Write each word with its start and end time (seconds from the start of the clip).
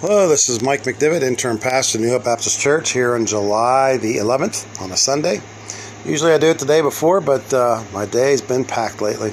Hello, 0.00 0.28
this 0.28 0.48
is 0.48 0.62
Mike 0.62 0.84
McDivitt, 0.84 1.22
interim 1.22 1.58
pastor 1.58 1.98
of 1.98 2.04
New 2.04 2.10
Hope 2.10 2.22
Baptist 2.22 2.60
Church 2.60 2.92
here 2.92 3.16
on 3.16 3.26
July 3.26 3.96
the 3.96 4.18
11th 4.18 4.80
on 4.80 4.92
a 4.92 4.96
Sunday. 4.96 5.40
Usually 6.04 6.30
I 6.30 6.38
do 6.38 6.46
it 6.46 6.60
the 6.60 6.66
day 6.66 6.80
before, 6.82 7.20
but 7.20 7.52
uh, 7.52 7.82
my 7.92 8.06
day's 8.06 8.40
been 8.40 8.64
packed 8.64 9.02
lately. 9.02 9.32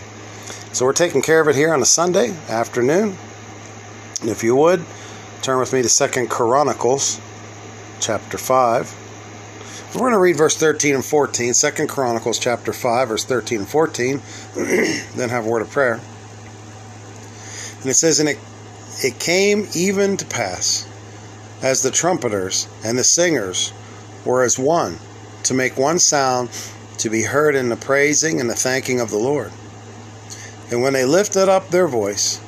So 0.73 0.85
we're 0.85 0.93
taking 0.93 1.21
care 1.21 1.39
of 1.39 1.47
it 1.47 1.55
here 1.55 1.71
on 1.71 1.83
a 1.83 1.85
Sunday 1.85 2.35
afternoon. 2.49 3.15
And 4.21 4.29
if 4.31 4.43
you 4.43 4.55
would, 4.55 4.83
turn 5.43 5.59
with 5.59 5.71
me 5.71 5.83
to 5.83 5.87
Second 5.87 6.31
Chronicles 6.31 7.21
chapter 7.99 8.39
5. 8.39 9.93
We're 9.93 9.99
going 9.99 10.13
to 10.13 10.19
read 10.19 10.35
verse 10.35 10.57
13 10.57 10.95
and 10.95 11.05
14, 11.05 11.53
2 11.53 11.85
Chronicles 11.85 12.39
chapter 12.39 12.73
5, 12.73 13.07
verse 13.07 13.23
13 13.23 13.59
and 13.59 13.67
14, 13.69 14.19
then 14.55 15.29
have 15.29 15.45
a 15.45 15.47
word 15.47 15.61
of 15.61 15.69
prayer. 15.69 16.01
And 17.81 17.85
it 17.85 17.93
says, 17.93 18.19
And 18.19 18.29
it 18.29 18.39
it 19.03 19.19
came 19.19 19.67
even 19.75 20.15
to 20.17 20.25
pass, 20.25 20.87
as 21.61 21.81
the 21.81 21.91
trumpeters 21.91 22.67
and 22.83 22.97
the 22.97 23.03
singers 23.03 23.73
were 24.23 24.41
as 24.41 24.57
one, 24.57 24.97
to 25.43 25.53
make 25.53 25.77
one 25.77 25.99
sound 25.99 26.49
to 26.97 27.09
be 27.09 27.23
heard 27.23 27.55
in 27.55 27.67
the 27.69 27.75
praising 27.75 28.39
and 28.39 28.49
the 28.49 28.55
thanking 28.55 29.01
of 29.01 29.09
the 29.09 29.17
Lord. 29.17 29.51
And 30.71 30.81
when 30.81 30.93
they 30.93 31.03
lifted 31.03 31.49
up 31.49 31.69
their 31.69 31.87
voice 31.87 32.39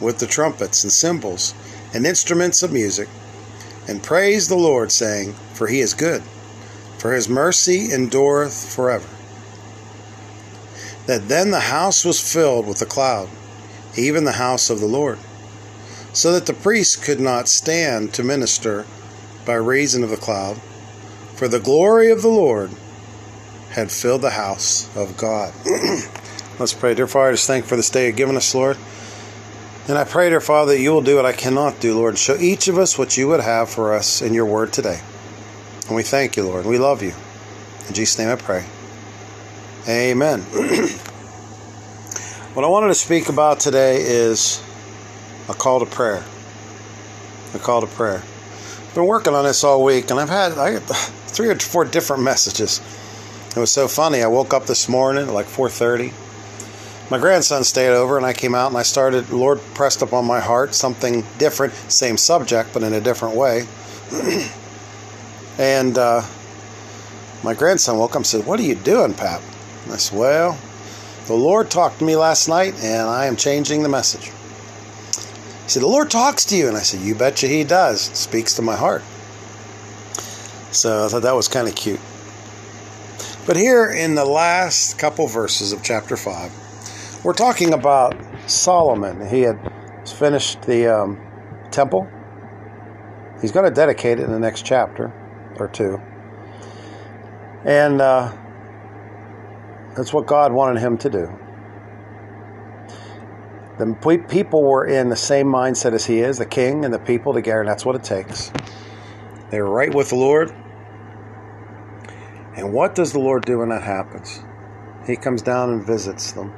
with 0.00 0.18
the 0.18 0.26
trumpets 0.26 0.82
and 0.82 0.92
cymbals 0.92 1.54
and 1.94 2.04
instruments 2.04 2.62
of 2.62 2.72
music, 2.72 3.08
and 3.86 4.02
praised 4.02 4.48
the 4.48 4.56
Lord, 4.56 4.90
saying, 4.90 5.34
For 5.54 5.68
he 5.68 5.80
is 5.80 5.94
good, 5.94 6.22
for 6.98 7.12
his 7.12 7.28
mercy 7.28 7.92
endureth 7.92 8.74
forever. 8.74 9.08
That 11.06 11.28
then 11.28 11.50
the 11.50 11.60
house 11.60 12.04
was 12.04 12.20
filled 12.20 12.66
with 12.66 12.82
a 12.82 12.86
cloud, 12.86 13.28
even 13.96 14.24
the 14.24 14.32
house 14.32 14.68
of 14.68 14.80
the 14.80 14.86
Lord 14.86 15.18
so 16.12 16.32
that 16.32 16.46
the 16.46 16.52
priests 16.52 16.96
could 16.96 17.20
not 17.20 17.48
stand 17.48 18.12
to 18.14 18.22
minister 18.22 18.86
by 19.44 19.54
reason 19.54 20.04
of 20.04 20.10
the 20.10 20.16
cloud, 20.16 20.60
for 21.36 21.48
the 21.48 21.60
glory 21.60 22.10
of 22.10 22.22
the 22.22 22.28
Lord 22.28 22.70
had 23.70 23.90
filled 23.90 24.22
the 24.22 24.30
house 24.30 24.94
of 24.96 25.16
God. 25.16 25.52
Let's 26.58 26.74
pray. 26.74 26.94
Dear 26.94 27.06
Father, 27.06 27.30
I 27.30 27.32
just 27.32 27.46
thank 27.46 27.64
for 27.64 27.76
this 27.76 27.90
day 27.90 28.06
you've 28.06 28.16
given 28.16 28.36
us, 28.36 28.54
Lord. 28.54 28.76
And 29.88 29.98
I 29.98 30.04
pray, 30.04 30.28
dear 30.30 30.40
Father, 30.40 30.72
that 30.72 30.80
you 30.80 30.92
will 30.92 31.02
do 31.02 31.16
what 31.16 31.26
I 31.26 31.32
cannot 31.32 31.80
do, 31.80 31.94
Lord, 31.96 32.16
show 32.16 32.36
each 32.36 32.68
of 32.68 32.78
us 32.78 32.96
what 32.96 33.16
you 33.16 33.26
would 33.28 33.40
have 33.40 33.68
for 33.68 33.94
us 33.94 34.22
in 34.22 34.32
your 34.32 34.46
word 34.46 34.72
today. 34.72 35.00
And 35.88 35.96
we 35.96 36.04
thank 36.04 36.36
you, 36.36 36.44
Lord. 36.44 36.66
We 36.66 36.78
love 36.78 37.02
you. 37.02 37.14
In 37.88 37.94
Jesus' 37.94 38.16
name 38.18 38.28
I 38.28 38.36
pray. 38.36 38.64
Amen. 39.88 40.40
what 42.54 42.64
I 42.64 42.68
wanted 42.68 42.88
to 42.88 42.94
speak 42.94 43.28
about 43.28 43.58
today 43.58 43.96
is 44.02 44.62
a 45.48 45.54
call 45.54 45.80
to 45.80 45.86
prayer. 45.86 46.22
A 47.54 47.58
call 47.58 47.80
to 47.80 47.86
prayer. 47.86 48.22
I've 48.88 48.94
been 48.94 49.06
working 49.06 49.34
on 49.34 49.44
this 49.44 49.64
all 49.64 49.82
week, 49.82 50.10
and 50.10 50.20
I've 50.20 50.28
had 50.28 50.52
I 50.52 50.78
three 51.26 51.48
or 51.48 51.58
four 51.58 51.84
different 51.84 52.22
messages. 52.32 52.80
It 53.56 53.60
was 53.60 53.70
so 53.70 53.88
funny. 53.88 54.22
I 54.22 54.28
woke 54.28 54.54
up 54.54 54.66
this 54.66 54.88
morning 54.88 55.28
at 55.28 55.34
like 55.34 55.46
4:30. 55.46 56.12
My 57.10 57.18
grandson 57.18 57.64
stayed 57.64 57.90
over, 57.90 58.16
and 58.16 58.24
I 58.24 58.32
came 58.32 58.54
out 58.54 58.68
and 58.68 58.78
I 58.78 58.82
started. 58.82 59.30
Lord 59.30 59.60
pressed 59.74 60.00
upon 60.00 60.24
my 60.24 60.40
heart 60.40 60.74
something 60.74 61.24
different, 61.38 61.74
same 61.88 62.16
subject, 62.16 62.70
but 62.72 62.82
in 62.82 62.94
a 62.94 63.00
different 63.00 63.34
way. 63.34 63.66
and 65.58 65.98
uh, 65.98 66.22
my 67.42 67.52
grandson 67.52 67.98
woke 67.98 68.12
up 68.12 68.16
and 68.16 68.26
said, 68.26 68.46
"What 68.46 68.58
are 68.60 68.62
you 68.62 68.74
doing, 68.74 69.12
Pap?" 69.12 69.42
And 69.84 69.92
I 69.92 69.96
said, 69.96 70.18
"Well, 70.18 70.58
the 71.26 71.34
Lord 71.34 71.70
talked 71.70 71.98
to 71.98 72.04
me 72.04 72.16
last 72.16 72.48
night, 72.48 72.74
and 72.82 73.08
I 73.08 73.26
am 73.26 73.36
changing 73.36 73.82
the 73.82 73.88
message." 73.90 74.30
He 75.64 75.68
said, 75.68 75.82
The 75.82 75.88
Lord 75.88 76.10
talks 76.10 76.44
to 76.46 76.56
you. 76.56 76.68
And 76.68 76.76
I 76.76 76.80
said, 76.80 77.00
You 77.00 77.14
betcha 77.14 77.46
He 77.46 77.64
does. 77.64 78.00
Speaks 78.00 78.54
to 78.54 78.62
my 78.62 78.76
heart. 78.76 79.02
So 80.72 81.04
I 81.04 81.08
thought 81.08 81.22
that 81.22 81.34
was 81.34 81.48
kind 81.48 81.68
of 81.68 81.74
cute. 81.74 82.00
But 83.46 83.56
here 83.56 83.90
in 83.90 84.14
the 84.14 84.24
last 84.24 84.98
couple 84.98 85.26
verses 85.26 85.72
of 85.72 85.82
chapter 85.82 86.16
5, 86.16 87.22
we're 87.24 87.32
talking 87.32 87.74
about 87.74 88.16
Solomon. 88.46 89.26
He 89.28 89.42
had 89.42 89.58
finished 90.06 90.62
the 90.62 90.86
um, 90.86 91.20
temple. 91.70 92.08
He's 93.40 93.52
going 93.52 93.68
to 93.68 93.74
dedicate 93.74 94.20
it 94.20 94.24
in 94.24 94.30
the 94.30 94.38
next 94.38 94.64
chapter 94.64 95.12
or 95.58 95.68
two. 95.68 96.00
And 97.64 98.00
uh, 98.00 98.32
that's 99.96 100.12
what 100.12 100.26
God 100.26 100.52
wanted 100.52 100.80
him 100.80 100.96
to 100.98 101.10
do. 101.10 101.38
The 103.78 104.24
people 104.28 104.62
were 104.62 104.86
in 104.86 105.08
the 105.08 105.16
same 105.16 105.46
mindset 105.46 105.92
as 105.92 106.04
he 106.04 106.20
is, 106.20 106.38
the 106.38 106.46
king 106.46 106.84
and 106.84 106.92
the 106.92 106.98
people 106.98 107.32
together, 107.32 107.60
and 107.60 107.68
that's 107.68 107.86
what 107.86 107.96
it 107.96 108.04
takes. 108.04 108.52
They 109.50 109.60
were 109.60 109.70
right 109.70 109.92
with 109.94 110.10
the 110.10 110.16
Lord. 110.16 110.54
And 112.54 112.72
what 112.72 112.94
does 112.94 113.12
the 113.12 113.18
Lord 113.18 113.44
do 113.44 113.58
when 113.58 113.70
that 113.70 113.82
happens? 113.82 114.42
He 115.06 115.16
comes 115.16 115.42
down 115.42 115.70
and 115.70 115.84
visits 115.84 116.32
them. 116.32 116.52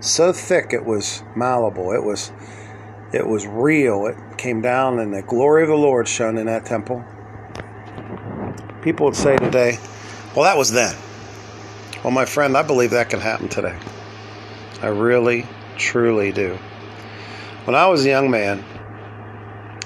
So 0.00 0.32
thick 0.32 0.72
it 0.72 0.84
was 0.84 1.22
malleable. 1.36 1.92
It 1.92 2.02
was 2.02 2.32
it 3.12 3.26
was 3.26 3.46
real. 3.46 4.06
It 4.06 4.16
came 4.36 4.60
down 4.60 4.98
and 4.98 5.14
the 5.14 5.22
glory 5.22 5.62
of 5.62 5.68
the 5.68 5.76
Lord 5.76 6.08
shone 6.08 6.38
in 6.38 6.46
that 6.46 6.66
temple. 6.66 7.04
People 8.82 9.06
would 9.06 9.16
say 9.16 9.36
today, 9.36 9.78
well 10.34 10.44
that 10.44 10.56
was 10.56 10.72
then. 10.72 10.96
Well 12.02 12.10
my 12.10 12.24
friend, 12.24 12.56
I 12.56 12.62
believe 12.62 12.90
that 12.90 13.10
can 13.10 13.20
happen 13.20 13.48
today. 13.48 13.78
I 14.80 14.88
really 14.88 15.46
truly 15.76 16.32
do. 16.32 16.58
When 17.64 17.74
I 17.74 17.86
was 17.86 18.04
a 18.04 18.08
young 18.08 18.30
man, 18.30 18.64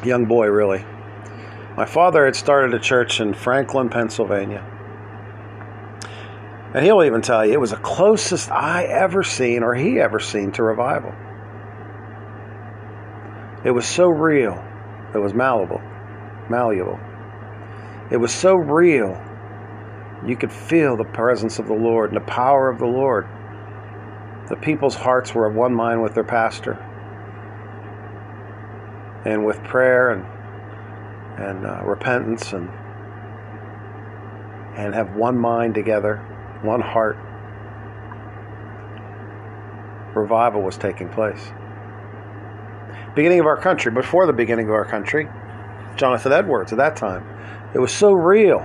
young 0.04 0.24
boy 0.24 0.46
really, 0.46 0.84
my 1.76 1.84
father 1.84 2.24
had 2.24 2.34
started 2.34 2.72
a 2.74 2.78
church 2.78 3.20
in 3.20 3.34
Franklin, 3.34 3.90
Pennsylvania. 3.90 4.64
And 6.74 6.84
he'll 6.84 7.02
even 7.02 7.22
tell 7.22 7.44
you 7.44 7.52
it 7.52 7.60
was 7.60 7.70
the 7.70 7.76
closest 7.76 8.50
I 8.50 8.84
ever 8.84 9.22
seen 9.22 9.62
or 9.62 9.74
he 9.74 10.00
ever 10.00 10.20
seen 10.20 10.52
to 10.52 10.62
revival. 10.62 11.14
It 13.64 13.72
was 13.72 13.86
so 13.86 14.08
real. 14.08 14.62
It 15.14 15.18
was 15.18 15.34
malleable, 15.34 15.82
malleable. 16.48 17.00
It 18.10 18.16
was 18.16 18.32
so 18.32 18.54
real. 18.54 19.20
You 20.24 20.36
could 20.36 20.52
feel 20.52 20.96
the 20.96 21.04
presence 21.04 21.58
of 21.58 21.66
the 21.66 21.74
Lord 21.74 22.10
and 22.10 22.16
the 22.16 22.26
power 22.26 22.68
of 22.68 22.78
the 22.78 22.86
Lord. 22.86 23.26
The 24.48 24.56
people's 24.56 24.94
hearts 24.94 25.34
were 25.34 25.46
of 25.46 25.54
one 25.54 25.74
mind 25.74 26.02
with 26.02 26.14
their 26.14 26.24
pastor. 26.24 26.74
And 29.24 29.44
with 29.44 29.62
prayer 29.64 30.10
and, 30.10 30.24
and 31.40 31.66
uh, 31.66 31.82
repentance 31.84 32.52
and, 32.52 32.70
and 34.76 34.94
have 34.94 35.16
one 35.16 35.36
mind 35.36 35.74
together, 35.74 36.18
one 36.62 36.80
heart, 36.80 37.16
revival 40.14 40.62
was 40.62 40.78
taking 40.78 41.08
place. 41.08 41.50
Beginning 43.16 43.40
of 43.40 43.46
our 43.46 43.56
country, 43.56 43.90
before 43.90 44.26
the 44.26 44.32
beginning 44.32 44.68
of 44.68 44.74
our 44.74 44.84
country, 44.84 45.28
Jonathan 45.96 46.32
Edwards 46.32 46.70
at 46.72 46.78
that 46.78 46.94
time, 46.94 47.26
it 47.74 47.78
was 47.78 47.92
so 47.92 48.12
real 48.12 48.60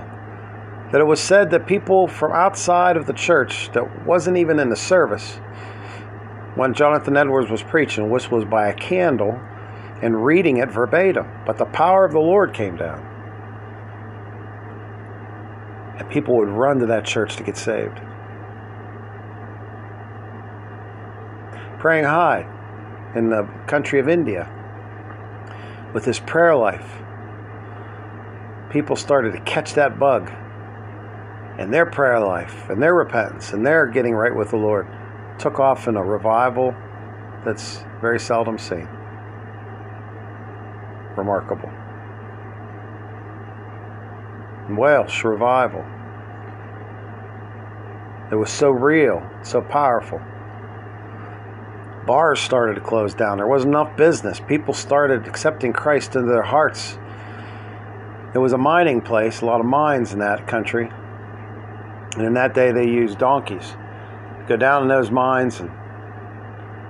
that 0.92 1.00
it 1.00 1.04
was 1.04 1.20
said 1.20 1.50
that 1.50 1.66
people 1.66 2.06
from 2.06 2.32
outside 2.32 2.96
of 2.96 3.06
the 3.06 3.12
church 3.12 3.70
that 3.72 4.06
wasn't 4.06 4.36
even 4.36 4.60
in 4.60 4.68
the 4.68 4.76
service 4.76 5.40
when 6.54 6.74
Jonathan 6.74 7.16
Edwards 7.16 7.50
was 7.50 7.62
preaching, 7.62 8.10
which 8.10 8.30
was 8.30 8.44
by 8.44 8.68
a 8.68 8.74
candle 8.74 9.40
and 10.02 10.24
reading 10.24 10.58
it 10.58 10.70
verbatim. 10.70 11.26
But 11.46 11.58
the 11.58 11.64
power 11.64 12.04
of 12.04 12.12
the 12.12 12.20
Lord 12.20 12.52
came 12.52 12.76
down. 12.76 13.08
And 15.98 16.08
people 16.10 16.36
would 16.36 16.48
run 16.48 16.78
to 16.80 16.86
that 16.86 17.04
church 17.04 17.36
to 17.36 17.42
get 17.42 17.56
saved. 17.56 18.00
Praying 21.78 22.04
Hyde 22.04 22.46
in 23.16 23.30
the 23.30 23.48
country 23.66 23.98
of 23.98 24.08
India 24.08 24.48
with 25.94 26.04
his 26.04 26.20
prayer 26.20 26.54
life, 26.54 27.02
people 28.70 28.96
started 28.96 29.32
to 29.32 29.40
catch 29.40 29.74
that 29.74 29.98
bug 29.98 30.30
and 31.58 31.72
their 31.72 31.86
prayer 31.86 32.20
life 32.20 32.68
and 32.70 32.82
their 32.82 32.94
repentance 32.94 33.52
and 33.52 33.66
their 33.66 33.86
getting 33.86 34.14
right 34.14 34.34
with 34.34 34.50
the 34.50 34.56
Lord 34.56 34.86
took 35.38 35.58
off 35.58 35.88
in 35.88 35.96
a 35.96 36.04
revival 36.04 36.74
that's 37.44 37.84
very 38.00 38.20
seldom 38.20 38.58
seen. 38.58 38.88
Remarkable. 41.16 41.70
Welsh 44.70 45.24
revival. 45.24 45.84
It 48.30 48.36
was 48.36 48.50
so 48.50 48.70
real, 48.70 49.28
so 49.42 49.60
powerful. 49.60 50.20
Bars 52.06 52.40
started 52.40 52.74
to 52.74 52.80
close 52.80 53.14
down. 53.14 53.36
There 53.36 53.46
wasn't 53.46 53.74
enough 53.74 53.96
business. 53.96 54.40
People 54.40 54.74
started 54.74 55.26
accepting 55.26 55.72
Christ 55.72 56.16
into 56.16 56.30
their 56.30 56.42
hearts. 56.42 56.98
It 58.34 58.38
was 58.38 58.52
a 58.52 58.58
mining 58.58 59.02
place, 59.02 59.42
a 59.42 59.46
lot 59.46 59.60
of 59.60 59.66
mines 59.66 60.12
in 60.12 60.20
that 60.20 60.48
country. 60.48 60.90
And 62.16 62.22
in 62.22 62.34
that 62.34 62.54
day, 62.54 62.72
they 62.72 62.86
used 62.86 63.18
donkeys 63.18 63.74
go 64.48 64.56
down 64.56 64.82
in 64.82 64.88
those 64.88 65.10
mines 65.10 65.60
and 65.60 65.70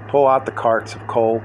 pull 0.08 0.26
out 0.26 0.46
the 0.46 0.52
carts 0.52 0.94
of 0.94 1.06
coal. 1.06 1.42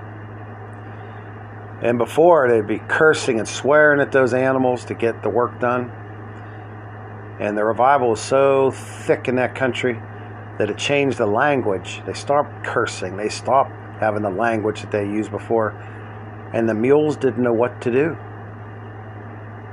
And 1.81 1.97
before, 1.97 2.49
they'd 2.49 2.67
be 2.67 2.79
cursing 2.79 3.39
and 3.39 3.47
swearing 3.47 4.01
at 4.01 4.11
those 4.11 4.33
animals 4.33 4.85
to 4.85 4.93
get 4.93 5.21
the 5.21 5.29
work 5.29 5.59
done. 5.59 5.91
And 7.39 7.57
the 7.57 7.63
revival 7.63 8.09
was 8.09 8.19
so 8.19 8.71
thick 8.71 9.27
in 9.27 9.35
that 9.35 9.53
country 9.53 10.01
that 10.57 10.69
it 10.69 10.77
changed 10.77 11.19
the 11.19 11.27
language. 11.27 12.01
They 12.05 12.13
stopped 12.13 12.65
cursing, 12.65 13.15
they 13.15 13.29
stopped 13.29 13.71
having 13.99 14.23
the 14.23 14.29
language 14.29 14.81
that 14.81 14.91
they 14.91 15.03
used 15.03 15.31
before. 15.31 15.71
And 16.53 16.67
the 16.67 16.73
mules 16.73 17.15
didn't 17.15 17.43
know 17.43 17.53
what 17.53 17.81
to 17.81 17.91
do. 17.91 18.17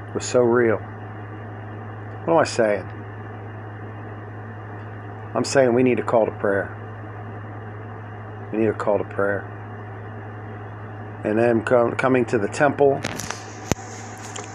It 0.09 0.15
was 0.15 0.25
so 0.25 0.41
real. 0.41 0.77
What 2.25 2.35
am 2.35 2.39
I 2.39 2.45
saying? 2.45 2.89
I'm 5.35 5.45
saying 5.45 5.75
we 5.75 5.83
need 5.83 5.99
a 5.99 6.03
call 6.03 6.27
to 6.27 6.33
prayer. 6.33 6.71
We 8.53 8.59
need 8.59 8.69
a 8.69 8.73
call 8.73 8.99
to 8.99 9.05
prayer. 9.05 9.41
And 11.25 11.37
then 11.37 11.65
com- 11.65 11.97
coming 11.97 12.25
to 12.27 12.39
the 12.39 12.47
temple, 12.47 13.01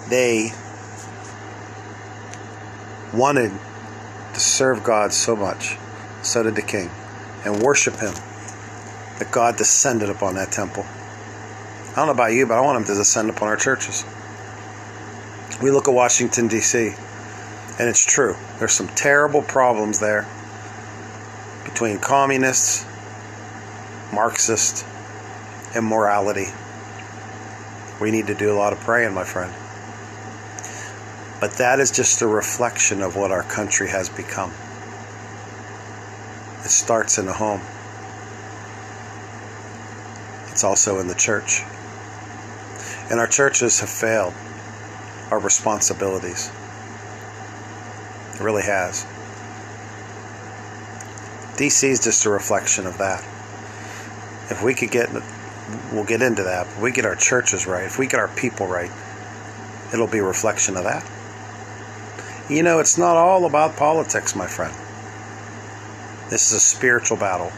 they 0.07 0.51
wanted 3.13 3.51
to 4.33 4.39
serve 4.39 4.85
God 4.85 5.11
so 5.11 5.35
much. 5.35 5.77
So 6.21 6.43
did 6.43 6.55
the 6.55 6.61
king. 6.61 6.89
And 7.43 7.61
worship 7.61 7.95
him. 7.95 8.13
That 9.19 9.31
God 9.31 9.57
descended 9.57 10.09
upon 10.09 10.35
that 10.35 10.49
temple. 10.49 10.85
I 11.91 11.95
don't 11.95 12.05
know 12.05 12.13
about 12.13 12.31
you, 12.31 12.45
but 12.45 12.57
I 12.57 12.61
want 12.61 12.77
him 12.77 12.85
to 12.85 12.95
descend 12.95 13.29
upon 13.29 13.49
our 13.49 13.57
churches. 13.57 14.05
We 15.61 15.71
look 15.71 15.89
at 15.89 15.93
Washington, 15.93 16.47
D.C., 16.47 16.93
and 17.79 17.89
it's 17.89 18.05
true. 18.05 18.37
There's 18.59 18.71
some 18.71 18.87
terrible 18.89 19.41
problems 19.41 19.99
there 19.99 20.25
between 21.79 21.97
communists, 21.97 22.85
Marxists, 24.11 24.83
immorality. 25.73 26.47
We 28.01 28.11
need 28.11 28.27
to 28.27 28.35
do 28.35 28.51
a 28.51 28.57
lot 28.57 28.73
of 28.73 28.81
praying, 28.81 29.13
my 29.13 29.23
friend. 29.23 29.53
But 31.39 31.53
that 31.53 31.79
is 31.79 31.89
just 31.89 32.21
a 32.21 32.27
reflection 32.27 33.01
of 33.01 33.15
what 33.15 33.31
our 33.31 33.43
country 33.43 33.87
has 33.87 34.09
become. 34.09 34.51
It 36.65 36.69
starts 36.69 37.17
in 37.17 37.25
the 37.25 37.31
home, 37.31 37.61
it's 40.51 40.65
also 40.65 40.99
in 40.99 41.07
the 41.07 41.15
church. 41.15 41.61
And 43.09 43.21
our 43.21 43.27
churches 43.27 43.79
have 43.79 43.89
failed 43.89 44.33
our 45.31 45.39
responsibilities. 45.39 46.51
It 48.33 48.41
really 48.41 48.63
has. 48.63 49.05
DC 51.59 51.83
is 51.89 51.99
just 51.99 52.25
a 52.25 52.29
reflection 52.29 52.87
of 52.87 52.97
that. 52.99 53.21
If 54.49 54.63
we 54.63 54.73
could 54.73 54.91
get, 54.91 55.11
we'll 55.91 56.05
get 56.05 56.21
into 56.21 56.43
that, 56.43 56.67
if 56.67 56.81
we 56.81 56.93
get 56.93 57.03
our 57.05 57.17
churches 57.17 57.67
right, 57.67 57.83
if 57.83 57.99
we 57.99 58.07
get 58.07 58.21
our 58.21 58.29
people 58.29 58.65
right, 58.65 58.89
it'll 59.93 60.07
be 60.07 60.19
a 60.19 60.23
reflection 60.23 60.77
of 60.77 60.85
that. 60.85 61.05
You 62.49 62.63
know, 62.63 62.79
it's 62.79 62.97
not 62.97 63.17
all 63.17 63.45
about 63.45 63.75
politics, 63.75 64.37
my 64.37 64.47
friend. 64.47 64.73
This 66.29 66.47
is 66.47 66.53
a 66.53 66.59
spiritual 66.61 67.17
battle. 67.17 67.51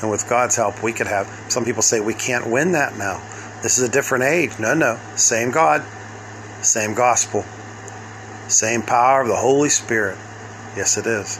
And 0.00 0.10
with 0.10 0.26
God's 0.26 0.56
help, 0.56 0.82
we 0.82 0.94
could 0.94 1.06
have. 1.06 1.26
Some 1.48 1.66
people 1.66 1.82
say 1.82 2.00
we 2.00 2.14
can't 2.14 2.46
win 2.46 2.72
that 2.72 2.96
now. 2.96 3.20
This 3.62 3.76
is 3.76 3.86
a 3.86 3.92
different 3.92 4.24
age. 4.24 4.58
No, 4.58 4.72
no. 4.72 4.98
Same 5.16 5.50
God, 5.50 5.84
same 6.62 6.94
gospel, 6.94 7.44
same 8.48 8.80
power 8.80 9.20
of 9.20 9.28
the 9.28 9.36
Holy 9.36 9.68
Spirit. 9.68 10.16
Yes, 10.76 10.96
it 10.96 11.06
is. 11.06 11.38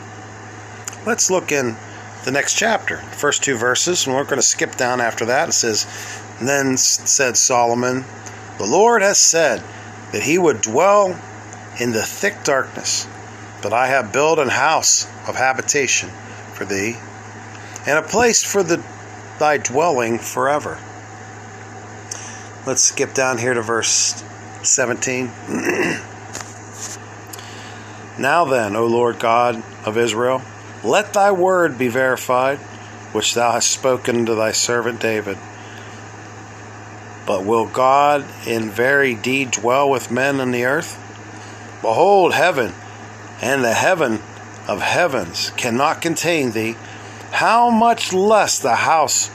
Let's 1.06 1.30
look 1.30 1.52
in 1.52 1.76
the 2.24 2.32
next 2.32 2.54
chapter, 2.54 2.98
first 2.98 3.44
two 3.44 3.56
verses, 3.56 4.06
and 4.06 4.14
we're 4.14 4.24
going 4.24 4.36
to 4.36 4.42
skip 4.42 4.74
down 4.76 5.00
after 5.00 5.26
that. 5.26 5.48
It 5.48 5.52
says, 5.52 5.86
Then 6.42 6.76
said 6.76 7.36
Solomon, 7.36 8.04
The 8.58 8.66
Lord 8.66 9.02
has 9.02 9.18
said 9.18 9.62
that 10.12 10.22
he 10.22 10.38
would 10.38 10.60
dwell 10.60 11.18
in 11.80 11.92
the 11.92 12.02
thick 12.02 12.42
darkness, 12.42 13.06
but 13.62 13.72
I 13.72 13.86
have 13.86 14.12
built 14.12 14.40
an 14.40 14.48
house 14.48 15.06
of 15.28 15.36
habitation 15.36 16.10
for 16.52 16.64
thee, 16.64 16.96
and 17.86 17.98
a 17.98 18.02
place 18.02 18.42
for 18.42 18.64
the, 18.64 18.84
thy 19.38 19.58
dwelling 19.58 20.18
forever. 20.18 20.78
Let's 22.66 22.82
skip 22.82 23.14
down 23.14 23.38
here 23.38 23.54
to 23.54 23.62
verse 23.62 24.22
17. 24.62 25.26
now 28.18 28.44
then, 28.44 28.74
O 28.74 28.84
Lord 28.86 29.20
God 29.20 29.62
of 29.86 29.96
Israel, 29.96 30.42
let 30.84 31.12
thy 31.12 31.32
word 31.32 31.76
be 31.76 31.88
verified, 31.88 32.58
which 33.12 33.34
thou 33.34 33.52
hast 33.52 33.70
spoken 33.70 34.26
to 34.26 34.34
thy 34.34 34.52
servant 34.52 35.00
David. 35.00 35.38
But 37.26 37.44
will 37.44 37.66
God 37.66 38.24
in 38.46 38.70
very 38.70 39.14
deed 39.14 39.50
dwell 39.50 39.90
with 39.90 40.10
men 40.10 40.40
on 40.40 40.50
the 40.50 40.64
earth? 40.64 40.96
Behold, 41.82 42.34
heaven 42.34 42.72
and 43.42 43.62
the 43.62 43.74
heaven 43.74 44.20
of 44.66 44.80
heavens 44.80 45.50
cannot 45.56 46.00
contain 46.00 46.52
thee. 46.52 46.76
How 47.32 47.70
much 47.70 48.12
less 48.12 48.58
the 48.58 48.76
house 48.76 49.28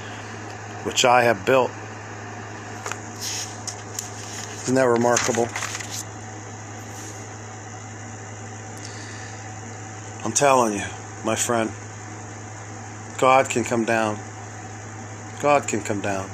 which 0.83 1.05
I 1.05 1.23
have 1.23 1.45
built? 1.45 1.71
Isn't 4.63 4.75
that 4.75 4.87
remarkable? 4.87 5.47
I'm 10.25 10.31
telling 10.31 10.73
you 10.79 10.85
my 11.23 11.35
friend. 11.35 11.71
God 13.17 13.49
can 13.49 13.63
come 13.63 13.85
down. 13.85 14.19
God 15.41 15.67
can 15.67 15.81
come 15.81 16.01
down. 16.01 16.29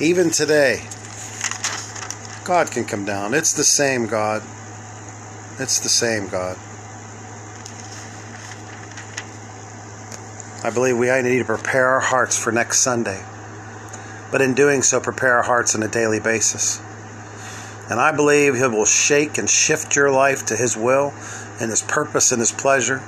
Even 0.00 0.30
today, 0.30 0.86
God 2.44 2.70
can 2.70 2.84
come 2.84 3.04
down. 3.04 3.34
It's 3.34 3.52
the 3.52 3.64
same 3.64 4.06
God. 4.06 4.42
It's 5.58 5.80
the 5.80 5.88
same 5.88 6.28
God. 6.28 6.56
I 10.64 10.70
believe 10.70 10.96
we 10.96 11.10
need 11.22 11.38
to 11.38 11.44
prepare 11.44 11.88
our 11.88 12.00
hearts 12.00 12.38
for 12.38 12.52
next 12.52 12.80
Sunday. 12.80 13.22
But 14.30 14.40
in 14.40 14.54
doing 14.54 14.82
so, 14.82 15.00
prepare 15.00 15.36
our 15.36 15.42
hearts 15.42 15.74
on 15.74 15.82
a 15.82 15.88
daily 15.88 16.20
basis. 16.20 16.80
And 17.90 17.98
I 18.00 18.12
believe 18.12 18.54
He 18.54 18.66
will 18.66 18.84
shake 18.84 19.38
and 19.38 19.48
shift 19.48 19.96
your 19.96 20.10
life 20.10 20.46
to 20.46 20.56
His 20.56 20.76
will 20.76 21.12
and 21.60 21.70
His 21.70 21.82
purpose 21.82 22.32
and 22.32 22.40
His 22.40 22.52
pleasure 22.52 23.02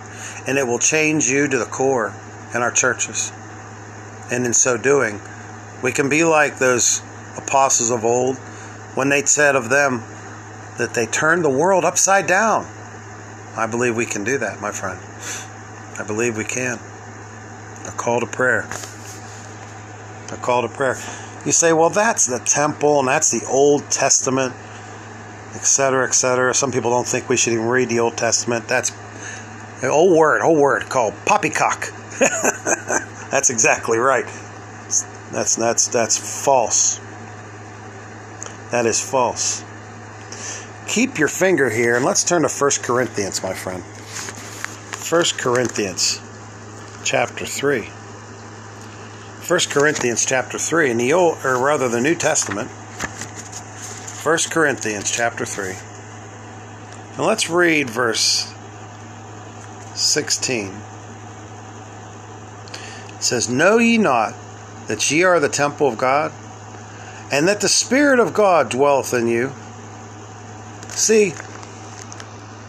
and 0.47 0.59
it 0.59 0.67
will 0.67 0.79
change 0.79 1.29
you 1.29 1.49
to 1.49 1.59
the 1.59 1.65
core 1.65 2.15
in 2.55 2.63
our 2.63 2.71
churches. 2.71 3.33
And 4.31 4.47
in 4.47 4.53
so 4.53 4.77
doing, 4.77 5.21
we 5.83 5.93
can 5.93 6.09
be 6.09 6.25
like 6.25 6.59
those 6.59 7.03
apostles 7.37 7.91
of 7.91 8.05
old 8.05 8.37
when 8.95 9.09
they 9.09 9.23
said 9.25 9.57
of 9.57 9.69
them 9.69 10.03
that 10.79 10.95
they 10.95 11.07
turned 11.07 11.45
the 11.45 11.51
world 11.51 11.85
upside 11.85 12.27
down. 12.27 12.67
I 13.57 13.67
believe 13.67 13.97
we 13.97 14.07
can 14.07 14.25
do 14.25 14.39
that, 14.39 14.61
my 14.61 14.71
friend. 14.71 15.01
I 15.99 16.07
believe 16.07 16.37
we 16.37 16.45
can. 16.45 16.79
A 17.87 17.93
call 17.93 18.21
to 18.21 18.27
prayer. 18.27 18.69
A 20.33 20.37
call 20.37 20.63
to 20.63 20.69
prayer. 20.69 20.97
You 21.45 21.53
say, 21.53 21.73
well, 21.73 21.91
that's 21.91 22.27
the 22.27 22.39
temple 22.39 23.01
and 23.01 23.09
that's 23.09 23.31
the 23.31 23.47
Old 23.47 23.91
Testament, 23.91 24.55
etc., 25.55 26.07
etc. 26.07 26.55
Some 26.55 26.71
people 26.71 26.91
don't 26.91 27.07
think 27.07 27.29
we 27.29 27.37
should 27.37 27.53
even 27.55 27.67
read 27.67 27.89
the 27.89 28.01
Old 28.01 28.17
Testament. 28.17 28.69
That's 28.69 28.93
an 29.83 29.89
old 29.89 30.17
word, 30.17 30.43
old 30.43 30.59
word 30.59 30.89
called 30.89 31.15
poppycock. 31.25 31.93
that's 33.31 33.51
exactly 33.51 33.99
right. 33.99 34.27
That's 35.33 35.57
that's 35.57 35.89
that's 35.89 36.45
false. 36.45 36.99
That 38.71 38.87
is 38.87 39.01
false. 39.03 39.65
Keep 40.87 41.19
your 41.19 41.29
finger 41.29 41.71
here 41.71 41.97
and 41.97 42.05
let's 42.05 42.25
turn 42.25 42.43
to 42.43 42.49
1 42.49 42.71
Corinthians, 42.83 43.43
my 43.43 43.55
friend. 43.55 43.83
1 43.83 45.25
Corinthians 45.39 46.21
chapter 47.05 47.47
3. 47.47 47.83
1 49.47 49.61
Corinthians 49.71 50.27
chapter 50.27 50.59
3 50.59 50.91
in 50.91 50.97
the 50.99 51.13
old 51.13 51.39
or 51.45 51.59
rather 51.59 51.89
the 51.89 52.01
New 52.01 52.15
Testament. 52.15 52.69
1 52.69 54.39
Corinthians 54.51 55.11
chapter 55.11 55.47
3. 55.47 55.75
And 57.17 57.27
let's 57.27 57.49
read 57.49 57.89
verse 57.89 58.53
16. 60.11 60.75
It 63.15 63.23
says, 63.23 63.49
Know 63.49 63.79
ye 63.79 63.97
not 63.97 64.35
that 64.89 65.09
ye 65.11 65.23
are 65.23 65.39
the 65.39 65.49
temple 65.49 65.87
of 65.87 65.97
God, 65.97 66.33
and 67.31 67.47
that 67.47 67.61
the 67.61 67.69
Spirit 67.69 68.19
of 68.19 68.35
God 68.35 68.71
dwelleth 68.71 69.15
in 69.15 69.29
you? 69.29 69.53
See, 70.89 71.33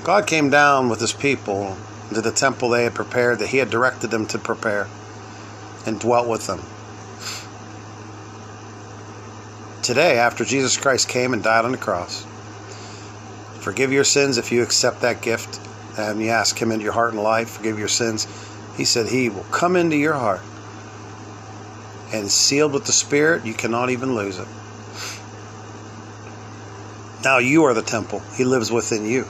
God 0.04 0.28
came 0.28 0.52
down 0.52 0.88
with 0.88 1.00
his 1.00 1.14
people 1.14 1.78
into 2.10 2.22
the 2.22 2.32
temple 2.32 2.70
they 2.70 2.84
had 2.84 2.94
prepared, 2.94 3.40
that 3.40 3.48
he 3.48 3.58
had 3.58 3.72
directed 3.72 4.12
them 4.12 4.28
to 4.28 4.38
prepare, 4.38 4.88
and 5.86 6.00
dwelt 6.00 6.28
with 6.28 6.46
them. 6.46 6.62
Today, 9.82 10.20
after 10.20 10.46
Jesus 10.46 10.78
Christ 10.78 11.10
came 11.10 11.34
and 11.34 11.42
died 11.42 11.66
on 11.66 11.72
the 11.72 11.78
cross, 11.78 12.24
forgive 13.62 13.92
your 13.92 14.04
sins 14.04 14.38
if 14.38 14.52
you 14.52 14.62
accept 14.62 15.02
that 15.02 15.22
gift 15.22 15.60
and 15.98 16.22
you 16.22 16.30
ask 16.30 16.58
Him 16.58 16.72
into 16.72 16.84
your 16.84 16.94
heart 16.94 17.14
and 17.14 17.22
life, 17.22 17.50
forgive 17.50 17.80
your 17.80 17.88
sins, 17.88 18.28
He 18.78 18.86
said 18.86 19.08
He 19.08 19.30
will 19.30 19.46
come 19.52 19.76
into 19.76 19.98
your 19.98 20.14
heart 20.14 20.42
and 22.14 22.30
sealed 22.30 22.74
with 22.74 22.86
the 22.86 22.92
Spirit, 22.92 23.46
you 23.46 23.54
cannot 23.54 23.90
even 23.90 24.16
lose 24.16 24.38
it. 24.38 24.48
Now 27.24 27.38
you 27.38 27.64
are 27.66 27.74
the 27.74 27.82
temple. 27.82 28.22
He 28.36 28.44
lives 28.44 28.72
within 28.72 29.06
you 29.06 29.28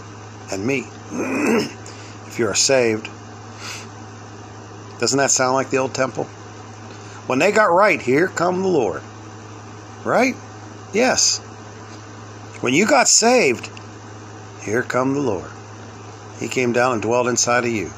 and 0.51 0.65
me. 0.65 0.85
if 2.27 2.39
you 2.39 2.47
are 2.47 2.55
saved. 2.55 3.09
Doesn't 4.99 5.17
that 5.17 5.31
sound 5.31 5.55
like 5.55 5.69
the 5.69 5.77
old 5.77 5.93
temple? 5.93 6.25
When 7.27 7.39
they 7.39 7.51
got 7.51 7.65
right, 7.65 8.01
here 8.01 8.27
come 8.27 8.61
the 8.61 8.67
Lord. 8.67 9.01
Right? 10.03 10.35
Yes. 10.93 11.39
When 12.61 12.73
you 12.73 12.85
got 12.85 13.07
saved, 13.07 13.69
here 14.61 14.83
come 14.83 15.13
the 15.13 15.19
Lord. 15.19 15.49
He 16.41 16.47
came 16.47 16.73
down 16.73 16.93
and 16.93 17.01
dwelled 17.01 17.27
inside 17.27 17.63
of 17.63 17.71
you. 17.71 17.91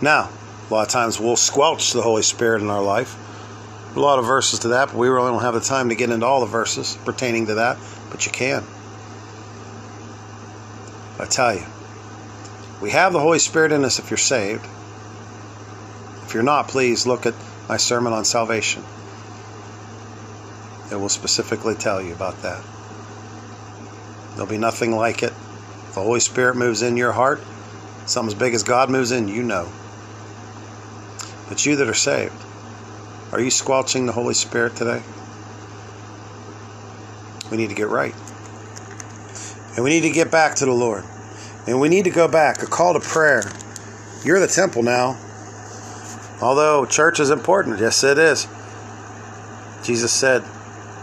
Now, 0.00 0.30
a 0.68 0.72
lot 0.72 0.86
of 0.86 0.88
times 0.88 1.20
we'll 1.20 1.36
squelch 1.36 1.92
the 1.92 2.00
Holy 2.00 2.22
Spirit 2.22 2.62
in 2.62 2.70
our 2.70 2.82
life. 2.82 3.14
A 3.94 4.00
lot 4.00 4.18
of 4.18 4.24
verses 4.24 4.60
to 4.60 4.68
that, 4.68 4.88
but 4.88 4.96
we 4.96 5.08
really 5.08 5.30
don't 5.30 5.42
have 5.42 5.54
the 5.54 5.60
time 5.60 5.90
to 5.90 5.94
get 5.94 6.10
into 6.10 6.24
all 6.24 6.40
the 6.40 6.46
verses 6.46 6.96
pertaining 7.04 7.46
to 7.46 7.56
that, 7.56 7.76
but 8.10 8.24
you 8.24 8.32
can. 8.32 8.64
I 11.18 11.26
tell 11.26 11.54
you, 11.54 11.64
we 12.80 12.90
have 12.90 13.12
the 13.12 13.20
Holy 13.20 13.38
Spirit 13.38 13.72
in 13.72 13.84
us 13.84 13.98
if 13.98 14.10
you're 14.10 14.16
saved. 14.16 14.64
If 16.24 16.32
you're 16.32 16.42
not, 16.42 16.68
please 16.68 17.06
look 17.06 17.26
at 17.26 17.34
my 17.68 17.76
sermon 17.76 18.14
on 18.14 18.24
salvation. 18.24 18.82
It 20.90 20.96
will 20.96 21.10
specifically 21.10 21.74
tell 21.74 22.00
you 22.00 22.14
about 22.14 22.40
that. 22.42 22.64
There'll 24.32 24.46
be 24.46 24.56
nothing 24.56 24.92
like 24.92 25.22
it. 25.22 25.34
The 25.94 26.00
Holy 26.00 26.20
Spirit 26.20 26.56
moves 26.56 26.82
in 26.82 26.96
your 26.96 27.10
heart, 27.10 27.40
something 28.06 28.32
as 28.32 28.38
big 28.38 28.54
as 28.54 28.62
God 28.62 28.90
moves 28.90 29.10
in, 29.10 29.26
you 29.26 29.42
know. 29.42 29.68
But 31.48 31.66
you 31.66 31.74
that 31.76 31.88
are 31.88 31.94
saved, 31.94 32.34
are 33.32 33.40
you 33.40 33.50
squelching 33.50 34.06
the 34.06 34.12
Holy 34.12 34.34
Spirit 34.34 34.76
today? 34.76 35.02
We 37.50 37.56
need 37.56 37.70
to 37.70 37.74
get 37.74 37.88
right. 37.88 38.14
And 39.74 39.82
we 39.82 39.90
need 39.90 40.02
to 40.02 40.10
get 40.10 40.30
back 40.30 40.56
to 40.56 40.64
the 40.64 40.72
Lord. 40.72 41.04
And 41.66 41.80
we 41.80 41.88
need 41.88 42.04
to 42.04 42.10
go 42.10 42.28
back. 42.28 42.62
A 42.62 42.66
call 42.66 42.94
to 42.94 43.00
prayer. 43.00 43.42
You're 44.24 44.38
the 44.38 44.46
temple 44.46 44.84
now. 44.84 45.18
Although 46.40 46.86
church 46.86 47.18
is 47.18 47.30
important, 47.30 47.80
yes, 47.80 48.04
it 48.04 48.16
is. 48.16 48.46
Jesus 49.82 50.12
said, 50.12 50.44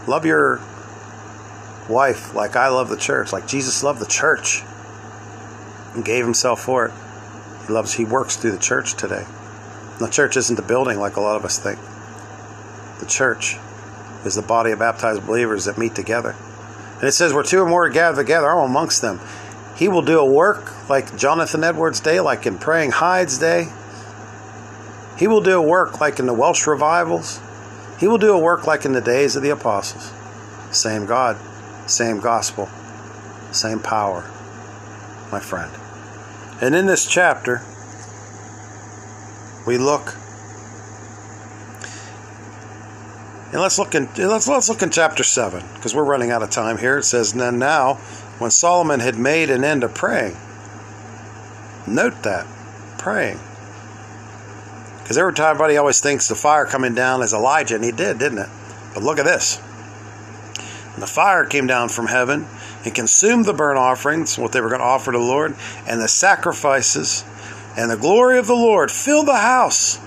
Love 0.06 0.24
your 0.24 0.60
wife 1.90 2.34
like 2.34 2.56
I 2.56 2.68
love 2.68 2.88
the 2.88 2.96
church, 2.96 3.32
like 3.34 3.46
Jesus 3.46 3.82
loved 3.82 4.00
the 4.00 4.06
church 4.06 4.62
and 5.98 6.04
gave 6.04 6.24
himself 6.24 6.62
for 6.62 6.86
it. 6.86 6.92
He 7.66 7.72
loves, 7.72 7.94
he 7.94 8.04
works 8.04 8.36
through 8.36 8.52
the 8.52 8.58
church 8.58 8.94
today. 8.94 9.24
And 9.26 9.98
the 9.98 10.08
church 10.08 10.36
isn't 10.36 10.54
the 10.54 10.62
building 10.62 11.00
like 11.00 11.16
a 11.16 11.20
lot 11.20 11.34
of 11.34 11.44
us 11.44 11.58
think. 11.58 11.80
The 13.00 13.06
church 13.06 13.56
is 14.24 14.36
the 14.36 14.42
body 14.42 14.70
of 14.70 14.78
baptized 14.78 15.26
believers 15.26 15.64
that 15.64 15.76
meet 15.76 15.96
together. 15.96 16.36
And 16.94 17.04
it 17.04 17.12
says, 17.12 17.32
Where 17.32 17.42
two 17.42 17.60
or 17.60 17.68
more 17.68 17.86
are 17.86 17.90
gathered 17.90 18.22
together, 18.22 18.48
I'm 18.48 18.70
amongst 18.70 19.02
them. 19.02 19.20
He 19.76 19.88
will 19.88 20.02
do 20.02 20.20
a 20.20 20.24
work 20.24 20.88
like 20.88 21.16
Jonathan 21.16 21.64
Edwards' 21.64 22.00
day, 22.00 22.20
like 22.20 22.46
in 22.46 22.58
Praying 22.58 22.92
Hyde's 22.92 23.38
day. 23.38 23.68
He 25.18 25.26
will 25.26 25.40
do 25.40 25.58
a 25.58 25.62
work 25.62 26.00
like 26.00 26.20
in 26.20 26.26
the 26.26 26.32
Welsh 26.34 26.64
revivals. 26.66 27.40
He 27.98 28.06
will 28.06 28.18
do 28.18 28.32
a 28.32 28.38
work 28.38 28.68
like 28.68 28.84
in 28.84 28.92
the 28.92 29.00
days 29.00 29.34
of 29.34 29.42
the 29.42 29.50
apostles. 29.50 30.12
Same 30.70 31.06
God, 31.06 31.36
same 31.90 32.20
gospel, 32.20 32.68
same 33.50 33.80
power, 33.80 34.22
my 35.32 35.40
friend. 35.40 35.72
And 36.60 36.74
in 36.74 36.86
this 36.86 37.06
chapter, 37.06 37.62
we 39.66 39.78
look 39.78 40.14
and 43.52 43.62
let's 43.62 43.78
look 43.78 43.94
in 43.94 44.08
let's 44.16 44.48
let's 44.48 44.68
look 44.68 44.82
in 44.82 44.90
chapter 44.90 45.22
7 45.22 45.64
because 45.74 45.94
we're 45.94 46.04
running 46.04 46.30
out 46.30 46.42
of 46.42 46.50
time 46.50 46.78
here. 46.78 46.98
It 46.98 47.04
says 47.04 47.32
then 47.32 47.58
now 47.58 47.94
when 48.38 48.50
Solomon 48.50 49.00
had 49.00 49.16
made 49.16 49.50
an 49.50 49.64
end 49.64 49.84
of 49.84 49.94
praying. 49.94 50.36
Note 51.86 52.22
that 52.24 52.46
praying. 52.98 53.38
Because 55.02 55.16
every 55.16 55.32
time 55.32 55.52
everybody 55.52 55.78
always 55.78 56.00
thinks 56.00 56.28
the 56.28 56.34
fire 56.34 56.66
coming 56.66 56.94
down 56.94 57.22
is 57.22 57.32
Elijah, 57.32 57.76
and 57.76 57.84
he 57.84 57.92
did, 57.92 58.18
didn't 58.18 58.38
it? 58.38 58.48
But 58.92 59.02
look 59.02 59.18
at 59.18 59.24
this. 59.24 59.58
And 60.92 61.02
the 61.02 61.06
fire 61.06 61.46
came 61.46 61.66
down 61.66 61.88
from 61.88 62.08
heaven 62.08 62.46
and 62.84 62.94
consumed 62.94 63.44
the 63.44 63.52
burnt 63.52 63.78
offerings, 63.78 64.38
what 64.38 64.52
they 64.52 64.60
were 64.60 64.68
going 64.68 64.80
to 64.80 64.86
offer 64.86 65.12
to 65.12 65.18
the 65.18 65.24
Lord, 65.24 65.56
and 65.86 66.00
the 66.00 66.08
sacrifices, 66.08 67.24
and 67.76 67.90
the 67.90 67.96
glory 67.96 68.38
of 68.38 68.46
the 68.46 68.54
Lord 68.54 68.90
filled 68.90 69.28
the 69.28 69.38
house. 69.38 69.98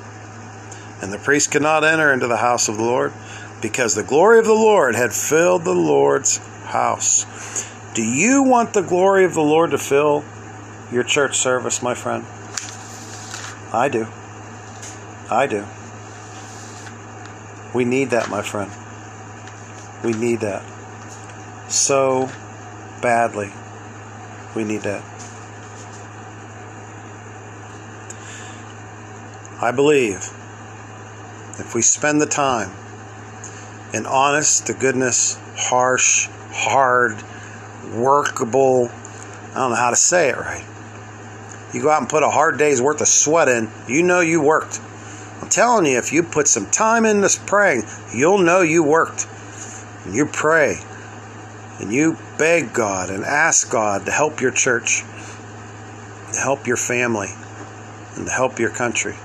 And 1.01 1.11
the 1.11 1.17
priest 1.17 1.51
could 1.51 1.61
not 1.61 1.83
enter 1.83 2.13
into 2.13 2.27
the 2.27 2.37
house 2.37 2.69
of 2.69 2.77
the 2.77 2.83
Lord, 2.83 3.13
because 3.61 3.95
the 3.95 4.03
glory 4.03 4.39
of 4.39 4.45
the 4.45 4.53
Lord 4.53 4.95
had 4.95 5.13
filled 5.13 5.63
the 5.63 5.73
Lord's 5.73 6.37
house. 6.65 7.25
Do 7.93 8.03
you 8.03 8.43
want 8.43 8.73
the 8.73 8.81
glory 8.81 9.25
of 9.25 9.33
the 9.33 9.41
Lord 9.41 9.71
to 9.71 9.77
fill 9.77 10.23
your 10.91 11.03
church 11.03 11.37
service, 11.37 11.81
my 11.81 11.93
friend? 11.93 12.25
I 13.73 13.89
do. 13.89 14.07
I 15.29 15.47
do. 15.47 15.65
We 17.73 17.85
need 17.85 18.09
that, 18.09 18.29
my 18.29 18.41
friend. 18.41 18.71
We 20.03 20.13
need 20.13 20.39
that. 20.41 20.63
So 21.69 22.29
badly. 23.01 23.51
We 24.55 24.63
need 24.63 24.81
that. 24.81 25.03
I 29.62 29.72
believe 29.72 30.17
if 31.60 31.74
we 31.75 31.81
spend 31.81 32.22
the 32.22 32.25
time 32.25 32.72
in 33.93 34.05
honest 34.05 34.67
to 34.67 34.74
goodness, 34.74 35.38
harsh, 35.55 36.27
hard, 36.51 37.22
workable, 37.93 38.89
I 39.51 39.55
don't 39.55 39.70
know 39.72 39.75
how 39.75 39.91
to 39.91 39.96
say 39.96 40.29
it 40.29 40.38
right. 40.38 40.65
You 41.74 41.81
go 41.81 41.89
out 41.89 42.01
and 42.01 42.10
put 42.10 42.24
a 42.24 42.29
hard 42.29 42.58
day's 42.58 42.81
worth 42.81 43.01
of 43.01 43.08
sweat 43.08 43.48
in, 43.48 43.70
you 43.88 44.03
know 44.03 44.20
you 44.20 44.41
worked 44.41 44.79
I'm 45.41 45.50
telling 45.50 45.88
you, 45.88 45.98
if 45.98 46.13
you 46.13 46.22
put 46.22 46.48
some 46.48 46.67
time 46.67 47.03
in 47.03 47.22
this 47.22 47.38
praying, 47.38 47.84
you'll 48.13 48.38
know 48.38 48.62
you 48.62 48.84
worked. 48.84 49.27
And 50.05 50.13
you 50.13 50.27
pray 50.27 50.77
and 51.81 51.91
you 51.91 52.15
beg 52.38 52.73
God 52.73 53.09
and 53.09 53.25
ask 53.25 53.69
God 53.71 54.05
to 54.05 54.11
help 54.11 54.39
your 54.39 54.51
church, 54.51 55.01
to 56.33 56.39
help 56.39 56.67
your 56.67 56.77
family, 56.77 57.29
and 58.15 58.27
to 58.27 58.31
help 58.31 58.59
your 58.59 58.69
country. 58.69 59.15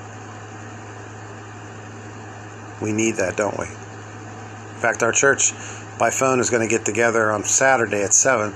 We 2.80 2.92
need 2.92 3.16
that, 3.16 3.36
don't 3.36 3.58
we? 3.58 3.66
In 3.66 4.80
fact, 4.80 5.02
our 5.02 5.12
church 5.12 5.52
by 5.98 6.10
phone 6.10 6.40
is 6.40 6.48
going 6.48 6.66
to 6.66 6.74
get 6.74 6.86
together 6.86 7.30
on 7.30 7.44
Saturday 7.44 8.02
at 8.02 8.14
7 8.14 8.54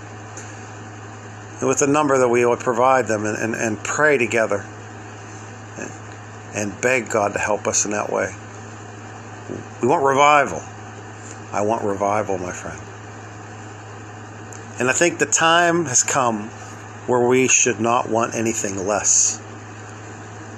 with 1.62 1.78
the 1.78 1.87
number 1.87 2.16
that 2.19 2.28
we 2.28 2.45
would 2.45 2.61
provide 2.61 3.07
them 3.07 3.26
and, 3.26 3.37
and, 3.37 3.54
and 3.54 3.85
pray 3.85 4.16
together 4.16 4.64
and, 5.76 5.90
and 6.54 6.80
beg 6.80 7.11
God 7.11 7.35
to 7.35 7.38
help 7.38 7.66
us 7.66 7.85
in 7.85 7.90
that 7.90 8.11
way. 8.11 8.35
We 9.83 9.88
want 9.88 10.02
revival. 10.02 10.62
I 11.52 11.62
want 11.62 11.85
revival, 11.85 12.38
my 12.38 12.52
friend. 12.52 12.80
And 14.81 14.89
I 14.89 14.95
think 14.95 15.19
the 15.19 15.27
time 15.27 15.85
has 15.85 16.03
come 16.03 16.49
where 17.07 17.21
we 17.21 17.49
should 17.49 17.81
not 17.81 18.09
want 18.09 18.35
anything 18.35 18.87
less. 18.87 19.39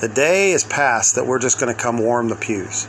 The 0.01 0.07
day 0.07 0.53
is 0.53 0.63
past 0.63 1.17
that 1.17 1.27
we're 1.27 1.41
just 1.41 1.59
going 1.59 1.75
to 1.75 1.81
come 1.81 1.99
warm 1.99 2.29
the 2.29 2.37
pews. 2.37 2.87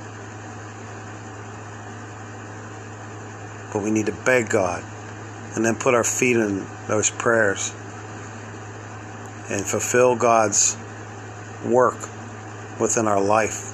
But 3.74 3.82
we 3.82 3.90
need 3.90 4.06
to 4.06 4.12
beg 4.12 4.50
God 4.50 4.84
and 5.56 5.66
then 5.66 5.76
put 5.76 5.96
our 5.96 6.04
feet 6.04 6.38
in 6.38 6.68
those 6.88 7.10
prayers 7.10 7.72
and 9.50 9.66
fulfill 9.66 10.16
God's 10.16 10.78
work 11.66 11.98
within 12.80 13.08
our 13.08 13.22
life 13.22 13.72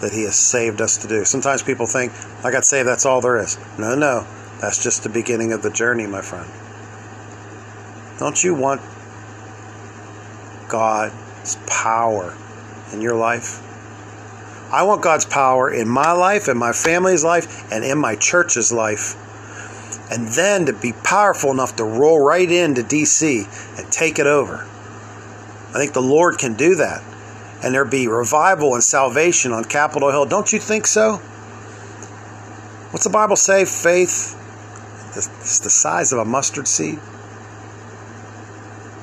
that 0.00 0.12
He 0.12 0.22
has 0.22 0.38
saved 0.38 0.80
us 0.80 0.96
to 0.98 1.08
do. 1.08 1.26
Sometimes 1.26 1.62
people 1.62 1.84
think, 1.84 2.12
I 2.42 2.50
got 2.50 2.64
saved, 2.64 2.88
that's 2.88 3.04
all 3.04 3.20
there 3.20 3.36
is. 3.36 3.58
No, 3.78 3.94
no, 3.94 4.26
that's 4.62 4.82
just 4.82 5.02
the 5.02 5.10
beginning 5.10 5.52
of 5.52 5.60
the 5.60 5.70
journey, 5.70 6.06
my 6.06 6.22
friend. 6.22 6.50
Don't 8.18 8.42
you 8.42 8.54
want 8.54 8.80
God's 10.68 11.56
power 11.66 12.36
in 12.92 13.00
your 13.00 13.14
life? 13.14 13.62
I 14.72 14.82
want 14.82 15.02
God's 15.02 15.24
power 15.24 15.70
in 15.70 15.88
my 15.88 16.12
life, 16.12 16.48
in 16.48 16.56
my 16.56 16.72
family's 16.72 17.22
life, 17.24 17.70
and 17.70 17.84
in 17.84 17.98
my 17.98 18.16
church's 18.16 18.72
life. 18.72 19.14
And 20.10 20.28
then 20.28 20.66
to 20.66 20.72
be 20.72 20.92
powerful 20.92 21.50
enough 21.50 21.76
to 21.76 21.84
roll 21.84 22.24
right 22.24 22.50
into 22.50 22.82
DC 22.82 23.78
and 23.78 23.92
take 23.92 24.18
it 24.18 24.26
over. 24.26 24.66
I 25.70 25.78
think 25.78 25.92
the 25.92 26.02
Lord 26.02 26.38
can 26.38 26.54
do 26.54 26.76
that 26.76 27.02
and 27.62 27.74
there 27.74 27.84
be 27.84 28.06
revival 28.06 28.74
and 28.74 28.82
salvation 28.82 29.52
on 29.52 29.64
Capitol 29.64 30.10
Hill. 30.10 30.26
Don't 30.26 30.52
you 30.52 30.58
think 30.58 30.86
so? 30.86 31.16
What's 32.90 33.04
the 33.04 33.10
Bible 33.10 33.36
say? 33.36 33.64
Faith 33.64 34.34
is 35.16 35.60
the 35.60 35.70
size 35.70 36.12
of 36.12 36.18
a 36.18 36.24
mustard 36.24 36.68
seed. 36.68 36.98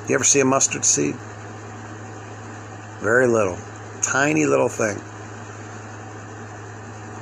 You 0.08 0.14
ever 0.14 0.24
see 0.24 0.40
a 0.40 0.44
mustard 0.44 0.84
seed? 0.84 1.14
Very 3.00 3.26
little, 3.26 3.58
tiny 4.02 4.44
little 4.44 4.68
thing. 4.68 5.00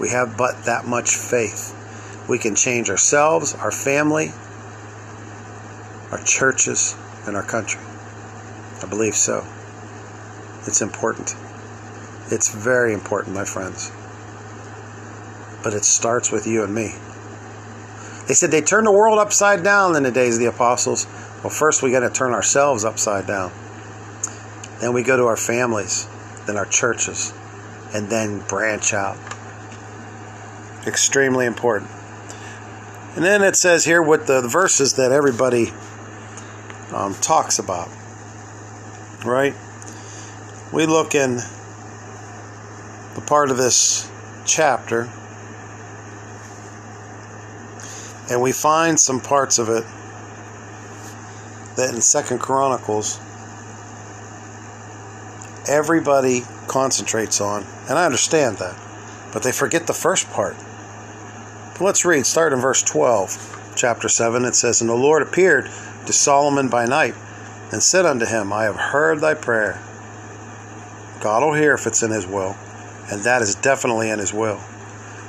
We 0.01 0.09
have 0.09 0.37
but 0.37 0.65
that 0.65 0.85
much 0.85 1.15
faith. 1.15 1.79
We 2.29 2.39
can 2.39 2.57
change 2.57 2.91
ourselves, 2.91 3.55
our 3.55 3.71
family, 3.71 4.33
our 6.11 6.23
churches, 6.25 6.97
and 7.27 7.37
our 7.37 7.43
country. 7.45 7.81
I 8.83 8.87
believe 8.89 9.15
so. 9.15 9.47
It's 10.67 10.83
important. 10.83 11.37
It's 12.31 12.53
very 12.53 12.93
important, 12.93 13.35
my 13.35 13.45
friends. 13.45 13.93
But 15.63 15.75
it 15.75 15.85
starts 15.85 16.33
with 16.33 16.49
you 16.49 16.65
and 16.65 16.75
me. 16.75 16.95
They 18.27 18.35
said 18.35 18.51
they 18.51 18.61
turned 18.61 18.87
the 18.87 18.93
world 18.93 19.19
upside 19.19 19.63
down 19.63 19.95
in 19.95 20.03
the 20.03 20.11
days 20.11 20.35
of 20.35 20.41
the 20.41 20.47
apostles. 20.47 21.07
Well, 21.43 21.51
first 21.51 21.83
we 21.83 21.91
got 21.91 22.01
to 22.01 22.11
turn 22.11 22.33
ourselves 22.33 22.85
upside 22.85 23.27
down. 23.27 23.53
Then 24.81 24.93
we 24.93 25.03
go 25.03 25.17
to 25.17 25.25
our 25.25 25.37
families, 25.37 26.07
then 26.47 26.57
our 26.57 26.67
churches, 26.67 27.33
and 27.93 28.09
then 28.09 28.41
branch 28.41 28.95
out. 28.95 29.17
Extremely 30.87 31.47
important. 31.47 31.91
And 33.15 33.25
then 33.25 33.43
it 33.43 33.57
says 33.57 33.85
here 33.85 34.01
what 34.01 34.27
the, 34.27 34.41
the 34.41 34.49
verses 34.49 34.95
that 34.95 35.13
everybody 35.13 35.73
um, 36.93 37.15
talks 37.15 37.59
about. 37.59 37.89
Right? 39.25 39.55
We 40.73 40.87
look 40.87 41.15
in 41.15 41.37
the 43.15 43.21
part 43.21 43.51
of 43.51 43.57
this 43.57 44.11
chapter 44.45 45.11
and 48.31 48.41
we 48.41 48.53
find 48.53 48.99
some 48.99 49.21
parts 49.21 49.59
of 49.59 49.69
it 49.69 49.85
that 51.77 51.95
in 51.95 52.01
Second 52.01 52.39
Chronicles 52.39 53.19
everybody 55.69 56.43
concentrates 56.67 57.41
on, 57.41 57.65
and 57.89 57.99
I 57.99 58.05
understand 58.05 58.59
that, 58.59 58.77
but 59.33 59.43
they 59.43 59.53
forget 59.53 59.87
the 59.87 59.93
first 59.93 60.31
part. 60.31 60.57
But 61.73 61.83
let's 61.83 62.05
read, 62.05 62.27
start 62.27 62.53
in 62.53 62.61
verse 62.61 62.83
12, 62.83 63.75
chapter 63.77 64.09
7. 64.09 64.45
It 64.45 64.55
says, 64.55 64.81
And 64.81 64.91
the 64.91 64.95
Lord 64.95 65.23
appeared 65.23 65.71
to 66.07 66.13
Solomon 66.13 66.69
by 66.69 66.87
night 66.87 67.15
and 67.71 67.83
said 67.83 68.05
unto 68.05 68.27
him, 68.27 68.53
I 68.53 68.65
have 68.65 68.77
heard 68.77 69.21
thy 69.21 69.35
prayer. 69.35 69.81
God 71.21 71.43
will 71.43 71.55
hear 71.55 71.75
if 71.75 71.87
it's 71.87 72.03
in 72.03 72.11
his 72.11 72.27
will, 72.27 72.57
and 73.11 73.23
that 73.23 73.43
is 73.43 73.55
definitely 73.55 74.11
in 74.11 74.19
his 74.19 74.33
will. 74.33 74.61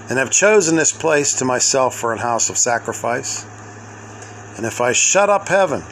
And 0.10 0.20
have 0.20 0.32
chosen 0.32 0.76
this 0.76 0.92
place 0.92 1.34
to 1.36 1.46
myself 1.46 1.96
for 1.96 2.12
an 2.12 2.20
house 2.20 2.50
of 2.50 2.58
sacrifice. 2.58 3.46
And 4.58 4.66
if 4.66 4.82
I 4.82 4.92
shut 4.92 5.30
up 5.30 5.48
heaven, 5.48 5.84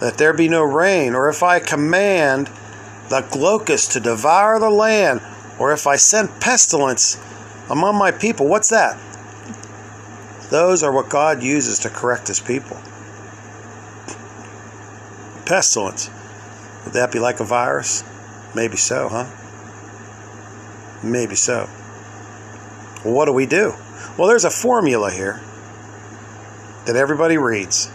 that 0.00 0.18
there 0.18 0.32
be 0.32 0.48
no 0.48 0.62
rain, 0.62 1.14
or 1.14 1.28
if 1.28 1.42
I 1.42 1.60
command 1.60 2.50
the 3.08 3.26
locust 3.36 3.92
to 3.92 4.00
devour 4.00 4.58
the 4.58 4.70
land, 4.70 5.20
or 5.58 5.72
if 5.72 5.86
I 5.86 5.96
send 5.96 6.40
pestilence 6.40 7.18
among 7.68 7.96
my 7.96 8.10
people, 8.10 8.48
what's 8.48 8.70
that? 8.70 8.98
Those 10.50 10.82
are 10.82 10.90
what 10.90 11.08
God 11.08 11.42
uses 11.42 11.78
to 11.80 11.90
correct 11.90 12.28
his 12.28 12.40
people. 12.40 12.76
Pestilence. 15.44 16.10
Would 16.84 16.94
that 16.94 17.12
be 17.12 17.18
like 17.18 17.40
a 17.40 17.44
virus? 17.44 18.02
Maybe 18.54 18.76
so, 18.76 19.08
huh? 19.08 19.26
Maybe 21.02 21.34
so. 21.36 21.68
Well, 23.04 23.14
what 23.14 23.26
do 23.26 23.32
we 23.32 23.46
do? 23.46 23.74
Well, 24.16 24.28
there's 24.28 24.44
a 24.44 24.50
formula 24.50 25.10
here 25.10 25.40
that 26.86 26.96
everybody 26.96 27.38
reads. 27.38 27.90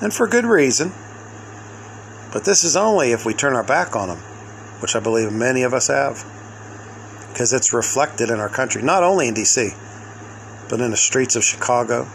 And 0.00 0.12
for 0.14 0.26
good 0.26 0.46
reason. 0.46 0.92
But 2.32 2.44
this 2.44 2.64
is 2.64 2.76
only 2.76 3.12
if 3.12 3.26
we 3.26 3.34
turn 3.34 3.54
our 3.54 3.64
back 3.64 3.96
on 3.96 4.08
them, 4.08 4.18
which 4.80 4.94
I 4.94 5.00
believe 5.00 5.32
many 5.32 5.62
of 5.62 5.74
us 5.74 5.88
have. 5.88 6.24
Because 7.28 7.52
it's 7.52 7.72
reflected 7.72 8.30
in 8.30 8.40
our 8.40 8.48
country, 8.48 8.82
not 8.82 9.02
only 9.02 9.28
in 9.28 9.34
D.C., 9.34 9.70
but 10.68 10.80
in 10.80 10.90
the 10.90 10.96
streets 10.96 11.36
of 11.36 11.44
Chicago, 11.44 12.08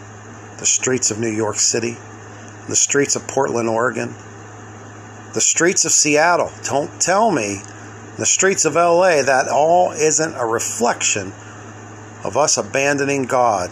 the 0.58 0.66
streets 0.66 1.10
of 1.10 1.18
New 1.18 1.30
York 1.30 1.56
City, 1.56 1.96
the 2.68 2.76
streets 2.76 3.14
of 3.14 3.28
Portland, 3.28 3.68
Oregon, 3.68 4.14
the 5.34 5.40
streets 5.40 5.84
of 5.84 5.92
Seattle. 5.92 6.50
Don't 6.64 7.00
tell 7.00 7.30
me 7.30 7.60
the 8.16 8.24
streets 8.24 8.64
of 8.64 8.74
LA 8.74 9.22
that 9.22 9.48
all 9.48 9.92
isn't 9.92 10.34
a 10.34 10.46
reflection 10.46 11.32
of 12.24 12.36
us 12.36 12.56
abandoning 12.56 13.24
God. 13.24 13.70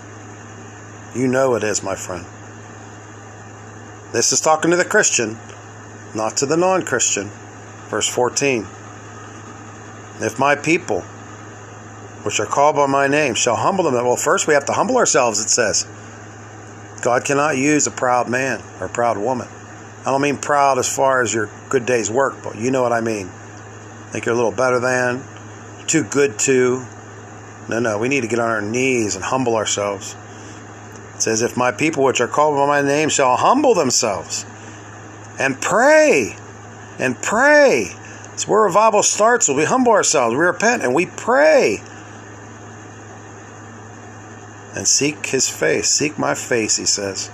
You 1.14 1.26
know 1.26 1.54
it 1.54 1.64
is, 1.64 1.82
my 1.82 1.96
friend. 1.96 2.26
This 4.14 4.30
is 4.30 4.40
talking 4.40 4.70
to 4.70 4.76
the 4.76 4.84
Christian 4.84 5.36
not 6.14 6.36
to 6.36 6.46
the 6.46 6.56
non 6.56 6.84
Christian. 6.84 7.30
Verse 7.88 8.08
14 8.08 8.64
If 10.20 10.38
my 10.38 10.54
people, 10.54 11.00
which 12.22 12.38
are 12.38 12.46
called 12.46 12.76
by 12.76 12.86
my 12.86 13.08
name, 13.08 13.34
shall 13.34 13.56
humble 13.56 13.82
them, 13.82 13.94
well, 13.94 14.14
first 14.14 14.46
we 14.46 14.54
have 14.54 14.66
to 14.66 14.72
humble 14.72 14.98
ourselves, 14.98 15.40
it 15.40 15.48
says. 15.50 15.84
God 17.02 17.24
cannot 17.24 17.56
use 17.56 17.88
a 17.88 17.90
proud 17.90 18.28
man 18.28 18.62
or 18.78 18.86
a 18.86 18.88
proud 18.88 19.18
woman. 19.18 19.48
I 20.02 20.12
don't 20.12 20.22
mean 20.22 20.36
proud 20.36 20.78
as 20.78 20.94
far 20.94 21.20
as 21.20 21.34
your 21.34 21.50
good 21.68 21.84
day's 21.84 22.08
work, 22.08 22.36
but 22.44 22.54
you 22.54 22.70
know 22.70 22.82
what 22.82 22.92
I 22.92 23.00
mean. 23.00 23.32
Think 24.12 24.26
you're 24.26 24.34
a 24.34 24.38
little 24.38 24.52
better 24.52 24.78
than, 24.78 25.24
too 25.88 26.04
good 26.04 26.38
to. 26.40 26.86
No, 27.68 27.80
no, 27.80 27.98
we 27.98 28.08
need 28.08 28.20
to 28.20 28.28
get 28.28 28.38
on 28.38 28.48
our 28.48 28.62
knees 28.62 29.16
and 29.16 29.24
humble 29.24 29.56
ourselves. 29.56 30.14
Says, 31.24 31.40
If 31.40 31.56
my 31.56 31.72
people 31.72 32.04
which 32.04 32.20
are 32.20 32.28
called 32.28 32.54
by 32.54 32.66
my 32.66 32.86
name 32.86 33.08
shall 33.08 33.36
humble 33.36 33.72
themselves 33.72 34.44
and 35.38 35.58
pray 35.58 36.36
and 36.98 37.16
pray. 37.22 37.94
It's 38.34 38.46
where 38.46 38.60
revival 38.60 39.02
starts. 39.02 39.48
we 39.48 39.64
humble 39.64 39.92
ourselves, 39.92 40.36
we 40.36 40.44
repent, 40.44 40.82
and 40.82 40.94
we 40.94 41.06
pray. 41.06 41.78
And 44.76 44.86
seek 44.86 45.24
his 45.28 45.48
face. 45.48 45.88
Seek 45.88 46.18
my 46.18 46.34
face, 46.34 46.76
he 46.76 46.84
says. 46.84 47.30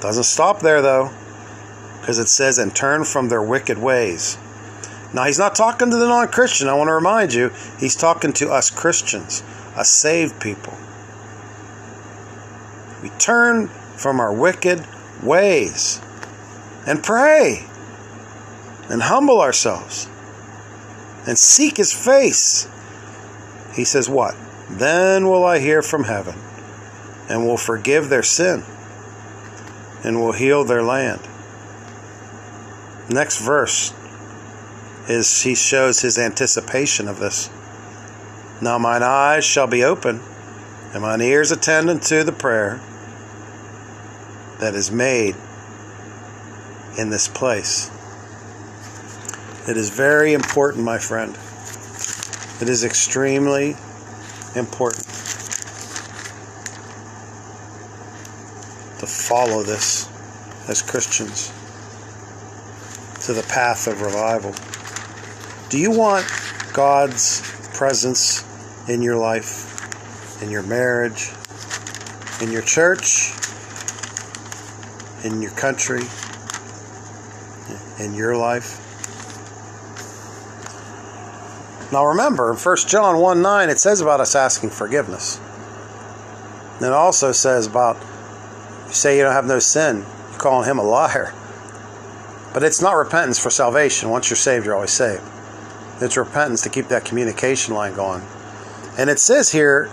Doesn't 0.00 0.24
stop 0.24 0.58
there, 0.58 0.82
though, 0.82 1.12
because 2.00 2.18
it 2.18 2.26
says, 2.26 2.58
and 2.58 2.74
turn 2.74 3.04
from 3.04 3.28
their 3.28 3.42
wicked 3.42 3.78
ways. 3.78 4.36
Now, 5.14 5.22
he's 5.22 5.38
not 5.38 5.54
talking 5.54 5.92
to 5.92 5.96
the 5.96 6.08
non 6.08 6.26
Christian. 6.26 6.66
I 6.66 6.74
want 6.74 6.88
to 6.88 6.94
remind 6.94 7.32
you, 7.32 7.52
he's 7.78 7.94
talking 7.94 8.32
to 8.32 8.50
us 8.50 8.70
Christians, 8.70 9.44
us 9.76 9.88
saved 9.88 10.40
people. 10.40 10.76
We 13.02 13.10
turn 13.10 13.68
from 13.96 14.20
our 14.20 14.32
wicked 14.32 14.86
ways 15.22 16.00
and 16.86 17.02
pray 17.02 17.66
and 18.88 19.02
humble 19.02 19.40
ourselves 19.40 20.08
and 21.26 21.38
seek 21.38 21.76
his 21.76 21.92
face. 21.92 22.68
He 23.74 23.84
says, 23.84 24.08
What? 24.08 24.34
Then 24.70 25.28
will 25.28 25.44
I 25.44 25.58
hear 25.58 25.82
from 25.82 26.04
heaven 26.04 26.36
and 27.28 27.46
will 27.46 27.56
forgive 27.56 28.08
their 28.08 28.22
sin 28.22 28.64
and 30.04 30.20
will 30.20 30.32
heal 30.32 30.64
their 30.64 30.82
land. 30.82 31.20
Next 33.10 33.38
verse 33.38 33.92
is 35.08 35.42
he 35.42 35.54
shows 35.54 36.00
his 36.00 36.18
anticipation 36.18 37.08
of 37.08 37.18
this. 37.18 37.50
Now 38.60 38.78
mine 38.78 39.02
eyes 39.02 39.44
shall 39.44 39.66
be 39.66 39.84
open 39.84 40.20
and 40.92 41.02
mine 41.02 41.20
ears 41.20 41.50
attend 41.50 41.90
unto 41.90 42.22
the 42.22 42.32
prayer 42.32 42.80
that 44.60 44.74
is 44.74 44.90
made 44.90 45.36
in 46.98 47.10
this 47.10 47.28
place. 47.28 47.90
It 49.68 49.76
is 49.76 49.90
very 49.90 50.32
important, 50.32 50.84
my 50.84 50.98
friend. 50.98 51.36
It 52.60 52.68
is 52.68 52.84
extremely 52.84 53.76
important 54.56 55.04
to 58.98 59.06
follow 59.06 59.62
this 59.62 60.08
as 60.68 60.82
Christians 60.82 61.52
to 63.26 63.32
the 63.34 63.42
path 63.42 63.86
of 63.86 64.00
revival. 64.00 64.54
Do 65.68 65.78
you 65.78 65.90
want 65.90 66.26
God's 66.72 67.42
presence 67.74 68.42
in 68.88 69.02
your 69.02 69.16
life, 69.16 69.67
in 70.42 70.50
your 70.50 70.62
marriage, 70.62 71.30
in 72.40 72.52
your 72.52 72.62
church, 72.62 73.32
in 75.24 75.42
your 75.42 75.52
country? 75.52 76.02
in 77.98 78.14
your 78.14 78.36
life? 78.36 78.84
Now 81.92 82.06
remember, 82.06 82.50
in 82.50 82.56
1 82.56 82.76
John 82.86 83.18
1 83.18 83.42
9, 83.42 83.70
it 83.70 83.78
says 83.78 84.00
about 84.00 84.20
us 84.20 84.34
asking 84.34 84.70
forgiveness. 84.70 85.40
And 86.76 86.86
it 86.86 86.92
also 86.92 87.32
says 87.32 87.66
about 87.66 87.96
you 88.86 88.94
say 88.94 89.16
you 89.16 89.22
don't 89.22 89.32
have 89.32 89.46
no 89.46 89.58
sin, 89.58 90.04
you're 90.30 90.38
calling 90.38 90.68
him 90.68 90.78
a 90.78 90.82
liar. 90.82 91.32
But 92.54 92.62
it's 92.62 92.80
not 92.80 92.92
repentance 92.92 93.38
for 93.38 93.50
salvation. 93.50 94.10
Once 94.10 94.30
you're 94.30 94.36
saved, 94.36 94.64
you're 94.64 94.74
always 94.74 94.90
saved. 94.90 95.22
It's 96.00 96.16
repentance 96.16 96.62
to 96.62 96.70
keep 96.70 96.88
that 96.88 97.04
communication 97.04 97.74
line 97.74 97.94
going. 97.94 98.22
And 98.96 99.10
it 99.10 99.18
says 99.18 99.52
here, 99.52 99.90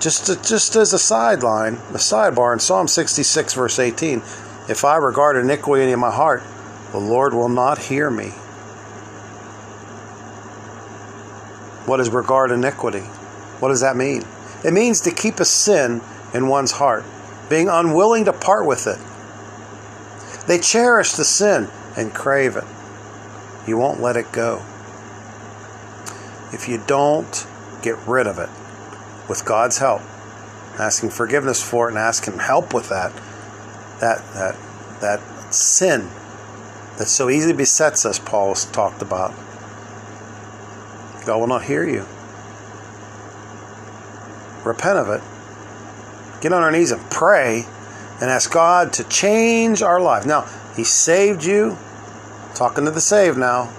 just 0.00 0.26
to, 0.26 0.36
just 0.42 0.76
as 0.76 0.92
a 0.92 0.98
sideline, 0.98 1.74
a 1.74 1.98
sidebar 1.98 2.52
in 2.52 2.60
Psalm 2.60 2.86
66, 2.86 3.54
verse 3.54 3.78
18, 3.78 4.18
if 4.68 4.84
I 4.84 4.96
regard 4.96 5.36
iniquity 5.36 5.90
in 5.90 5.98
my 5.98 6.10
heart, 6.10 6.42
the 6.92 6.98
Lord 6.98 7.34
will 7.34 7.48
not 7.48 7.78
hear 7.78 8.10
me. 8.10 8.28
What 11.86 12.00
is 12.00 12.10
regard 12.10 12.50
iniquity? 12.50 13.00
What 13.60 13.68
does 13.68 13.80
that 13.80 13.96
mean? 13.96 14.24
It 14.64 14.72
means 14.72 15.00
to 15.02 15.10
keep 15.10 15.40
a 15.40 15.44
sin 15.44 16.00
in 16.34 16.48
one's 16.48 16.72
heart. 16.72 17.04
being 17.48 17.70
unwilling 17.70 18.26
to 18.26 18.32
part 18.32 18.66
with 18.66 18.86
it. 18.86 18.98
They 20.46 20.58
cherish 20.58 21.12
the 21.12 21.24
sin 21.24 21.68
and 21.96 22.12
crave 22.12 22.56
it. 22.56 22.64
You 23.66 23.78
won't 23.78 24.02
let 24.02 24.18
it 24.18 24.32
go. 24.32 24.62
If 26.52 26.68
you 26.68 26.82
don't 26.86 27.46
get 27.80 27.96
rid 28.06 28.26
of 28.26 28.38
it 28.38 28.50
with 29.28 29.44
God's 29.44 29.78
help, 29.78 30.02
asking 30.78 31.10
forgiveness 31.10 31.62
for 31.62 31.88
it 31.88 31.92
and 31.92 31.98
asking 31.98 32.38
help 32.38 32.72
with 32.72 32.88
that, 32.88 33.12
that 34.00 34.18
that 34.34 34.56
that 35.00 35.54
sin 35.54 36.08
that 36.98 37.06
so 37.06 37.30
easily 37.30 37.52
besets 37.52 38.04
us, 38.04 38.18
Paul 38.18 38.54
talked 38.54 39.02
about. 39.02 39.32
God 41.24 41.38
will 41.38 41.46
not 41.46 41.62
hear 41.64 41.84
you. 41.88 42.04
Repent 44.64 44.98
of 44.98 45.08
it. 45.08 45.22
Get 46.40 46.52
on 46.52 46.62
our 46.62 46.72
knees 46.72 46.90
and 46.90 47.00
pray 47.10 47.66
and 48.20 48.30
ask 48.30 48.52
God 48.52 48.92
to 48.94 49.04
change 49.04 49.82
our 49.82 50.00
life. 50.00 50.26
Now, 50.26 50.48
He 50.76 50.84
saved 50.84 51.44
you. 51.44 51.78
Talking 52.54 52.84
to 52.86 52.90
the 52.90 53.00
saved 53.00 53.38
now. 53.38 53.72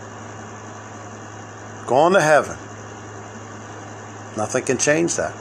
Going 1.87 2.13
to 2.13 2.21
heaven. 2.21 2.57
Nothing 4.39 4.63
can 4.63 4.77
change 4.77 5.17
that. 5.17 5.33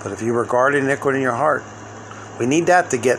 But 0.00 0.12
if 0.12 0.22
you 0.22 0.32
regard 0.32 0.76
iniquity 0.76 1.18
in 1.18 1.22
your 1.22 1.34
heart, 1.34 1.64
we 2.38 2.46
need 2.46 2.66
that 2.66 2.88
to 2.90 2.98
get 2.98 3.18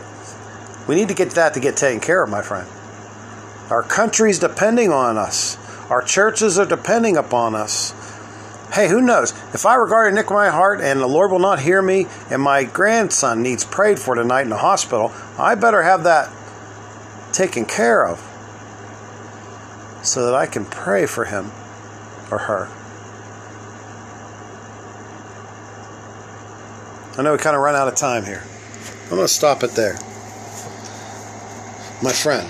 we 0.88 0.94
need 0.94 1.08
to 1.08 1.14
get 1.14 1.32
that 1.32 1.52
to 1.52 1.60
get 1.60 1.76
taken 1.76 2.00
care 2.00 2.22
of, 2.22 2.30
my 2.30 2.40
friend. 2.40 2.66
Our 3.70 3.82
country's 3.82 4.38
depending 4.38 4.90
on 4.90 5.18
us. 5.18 5.58
Our 5.90 6.00
churches 6.00 6.58
are 6.58 6.64
depending 6.64 7.18
upon 7.18 7.54
us. 7.54 7.92
Hey, 8.72 8.88
who 8.88 9.02
knows? 9.02 9.32
If 9.52 9.66
I 9.66 9.74
regard 9.74 10.10
iniquity 10.10 10.46
in 10.46 10.46
my 10.46 10.50
heart 10.50 10.80
and 10.80 10.98
the 10.98 11.06
Lord 11.06 11.30
will 11.30 11.38
not 11.38 11.60
hear 11.60 11.82
me 11.82 12.06
and 12.30 12.40
my 12.40 12.64
grandson 12.64 13.42
needs 13.42 13.62
prayed 13.62 13.98
for 13.98 14.14
tonight 14.14 14.42
in 14.42 14.48
the 14.48 14.56
hospital, 14.56 15.12
I 15.38 15.54
better 15.54 15.82
have 15.82 16.04
that 16.04 16.32
taken 17.34 17.66
care 17.66 18.06
of 18.08 18.20
so 20.02 20.24
that 20.24 20.34
I 20.34 20.46
can 20.46 20.64
pray 20.64 21.04
for 21.04 21.26
him 21.26 21.52
or 22.30 22.38
her. 22.38 22.70
I 27.18 27.20
know 27.20 27.32
we 27.32 27.38
kind 27.38 27.54
of 27.54 27.60
run 27.60 27.74
out 27.74 27.88
of 27.88 27.94
time 27.94 28.24
here. 28.24 28.42
I'm 29.04 29.10
going 29.10 29.22
to 29.22 29.28
stop 29.28 29.62
it 29.62 29.72
there. 29.72 29.94
My 32.02 32.10
friend, 32.10 32.48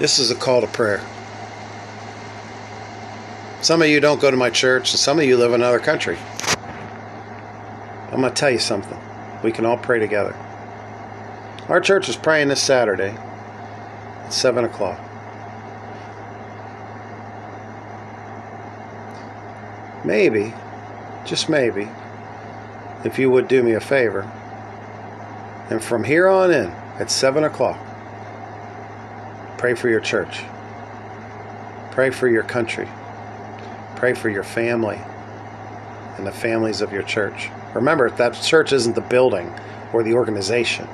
this 0.00 0.18
is 0.18 0.30
a 0.30 0.34
call 0.34 0.62
to 0.62 0.66
prayer. 0.66 1.06
Some 3.60 3.82
of 3.82 3.88
you 3.88 4.00
don't 4.00 4.18
go 4.18 4.30
to 4.30 4.36
my 4.36 4.48
church, 4.48 4.92
and 4.92 4.98
some 4.98 5.18
of 5.18 5.26
you 5.26 5.36
live 5.36 5.52
in 5.52 5.60
another 5.60 5.78
country. 5.78 6.16
I'm 8.10 8.20
going 8.20 8.32
to 8.32 8.40
tell 8.40 8.50
you 8.50 8.58
something. 8.58 8.98
We 9.42 9.52
can 9.52 9.66
all 9.66 9.76
pray 9.76 9.98
together. 9.98 10.34
Our 11.68 11.80
church 11.80 12.08
is 12.08 12.16
praying 12.16 12.48
this 12.48 12.62
Saturday 12.62 13.10
at 13.10 14.32
7 14.32 14.64
o'clock. 14.64 14.98
Maybe, 20.02 20.54
just 21.26 21.50
maybe, 21.50 21.88
if 23.04 23.18
you 23.18 23.30
would 23.30 23.48
do 23.48 23.62
me 23.62 23.72
a 23.72 23.80
favor, 23.80 24.22
and 25.70 25.82
from 25.82 26.04
here 26.04 26.28
on 26.28 26.50
in, 26.50 26.70
at 26.98 27.10
7 27.10 27.44
o'clock, 27.44 27.78
pray 29.58 29.74
for 29.74 29.88
your 29.88 30.00
church, 30.00 30.42
pray 31.90 32.10
for 32.10 32.28
your 32.28 32.42
country, 32.42 32.88
pray 33.96 34.14
for 34.14 34.28
your 34.28 34.44
family 34.44 35.00
and 36.16 36.26
the 36.26 36.32
families 36.32 36.80
of 36.80 36.92
your 36.92 37.02
church. 37.02 37.50
Remember, 37.74 38.10
that 38.10 38.34
church 38.34 38.72
isn't 38.72 38.94
the 38.94 39.00
building 39.00 39.52
or 39.92 40.02
the 40.02 40.14
organization, 40.14 40.86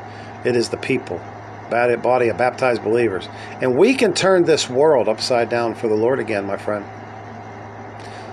it 0.44 0.56
is 0.56 0.68
the 0.70 0.76
people, 0.76 1.20
body 1.68 2.28
of 2.28 2.38
baptized 2.38 2.82
believers. 2.82 3.28
And 3.60 3.76
we 3.76 3.94
can 3.94 4.14
turn 4.14 4.44
this 4.44 4.68
world 4.70 5.08
upside 5.08 5.48
down 5.48 5.74
for 5.74 5.88
the 5.88 5.94
Lord 5.94 6.18
again, 6.18 6.46
my 6.46 6.56
friend. 6.56 6.84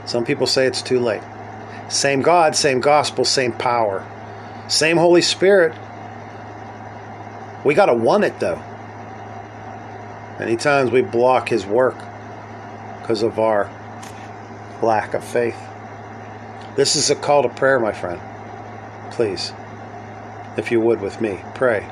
Some 0.05 0.23
people 0.23 0.47
say 0.47 0.65
it's 0.65 0.81
too 0.81 0.99
late. 0.99 1.21
Same 1.89 2.21
God, 2.21 2.55
same 2.55 2.81
gospel, 2.81 3.23
same 3.23 3.53
power, 3.53 4.05
same 4.67 4.97
Holy 4.97 5.21
Spirit. 5.21 5.77
We 7.63 7.73
got 7.73 7.85
to 7.87 7.93
want 7.93 8.25
it 8.25 8.39
though. 8.39 8.61
Many 10.39 10.57
times 10.57 10.91
we 10.91 11.01
block 11.01 11.49
His 11.49 11.65
work 11.65 11.97
because 13.01 13.23
of 13.23 13.39
our 13.39 13.71
lack 14.81 15.13
of 15.13 15.23
faith. 15.23 15.57
This 16.75 16.95
is 16.95 17.09
a 17.09 17.15
call 17.15 17.43
to 17.43 17.49
prayer, 17.49 17.79
my 17.79 17.93
friend. 17.93 18.21
Please, 19.11 19.53
if 20.57 20.71
you 20.71 20.79
would 20.81 21.01
with 21.01 21.21
me, 21.21 21.39
pray. 21.55 21.87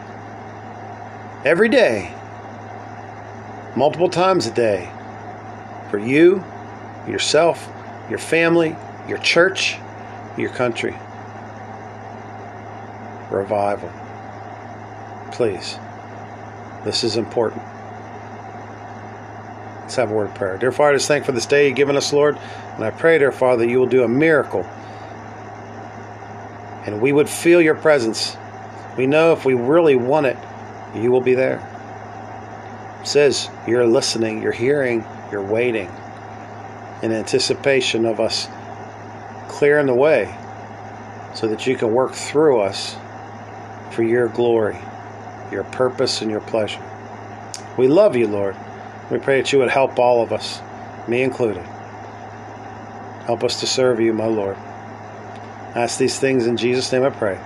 Every 1.44 1.70
day, 1.70 2.14
multiple 3.76 4.10
times 4.10 4.46
a 4.46 4.52
day, 4.52 4.92
for 5.90 5.98
you, 5.98 6.44
yourself, 7.08 7.68
your 8.10 8.20
family, 8.20 8.76
your 9.08 9.18
church, 9.20 9.78
your 10.38 10.50
country. 10.52 10.96
Revival. 13.32 13.92
Please. 15.32 15.78
This 16.84 17.04
is 17.04 17.18
important. 17.18 17.62
Let's 19.82 19.96
have 19.96 20.12
a 20.12 20.14
word 20.14 20.30
of 20.30 20.36
prayer. 20.36 20.58
Dear 20.58 20.72
Father, 20.72 20.92
I 20.92 20.96
just 20.96 21.08
thank 21.08 21.26
for 21.26 21.32
this 21.32 21.46
day 21.46 21.68
you've 21.68 21.76
given 21.76 21.96
us, 21.96 22.12
Lord. 22.12 22.38
And 22.76 22.84
I 22.84 22.92
pray, 22.92 23.18
dear 23.18 23.32
Father, 23.32 23.66
that 23.66 23.72
you 23.72 23.80
will 23.80 23.88
do 23.88 24.04
a 24.04 24.08
miracle. 24.08 24.64
And 26.86 27.02
we 27.02 27.12
would 27.12 27.30
feel 27.30 27.62
your 27.62 27.76
presence. 27.76 28.36
We 28.98 29.08
know 29.08 29.34
if 29.34 29.46
we 29.46 29.54
really 29.54 29.96
want 29.96 30.26
it, 30.26 30.38
you 30.96 31.12
will 31.12 31.22
be 31.22 31.34
there. 31.34 31.60
It 33.02 33.08
says 33.08 33.50
you're 33.68 33.86
listening, 33.86 34.42
you're 34.42 34.52
hearing, 34.52 35.06
you're 35.32 35.44
waiting 35.44 35.90
in 37.04 37.12
anticipation 37.12 38.06
of 38.06 38.20
us 38.20 38.48
clearing 39.56 39.86
the 39.86 39.96
way 39.96 40.38
so 41.34 41.48
that 41.48 41.66
you 41.66 41.78
can 41.78 41.94
work 41.94 42.14
through 42.14 42.60
us 42.60 42.98
for 43.92 44.04
your 44.04 44.28
glory, 44.28 44.78
your 45.50 45.64
purpose, 45.64 46.22
and 46.22 46.30
your 46.30 46.42
pleasure. 46.42 46.84
We 47.78 47.88
love 47.88 48.18
you, 48.18 48.28
Lord. 48.28 48.58
We 49.10 49.18
pray 49.18 49.42
that 49.42 49.54
you 49.54 49.60
would 49.60 49.70
help 49.70 49.98
all 49.98 50.22
of 50.22 50.34
us, 50.34 50.60
me 51.08 51.22
included. 51.24 51.64
Help 53.26 53.46
us 53.46 53.62
to 53.62 53.68
serve 53.68 54.02
you, 54.02 54.14
my 54.14 54.26
Lord. 54.26 54.58
I 54.58 55.84
ask 55.84 55.98
these 55.98 56.20
things 56.20 56.48
in 56.48 56.58
Jesus' 56.58 56.92
name 56.92 57.04
I 57.04 57.10
pray. 57.10 57.40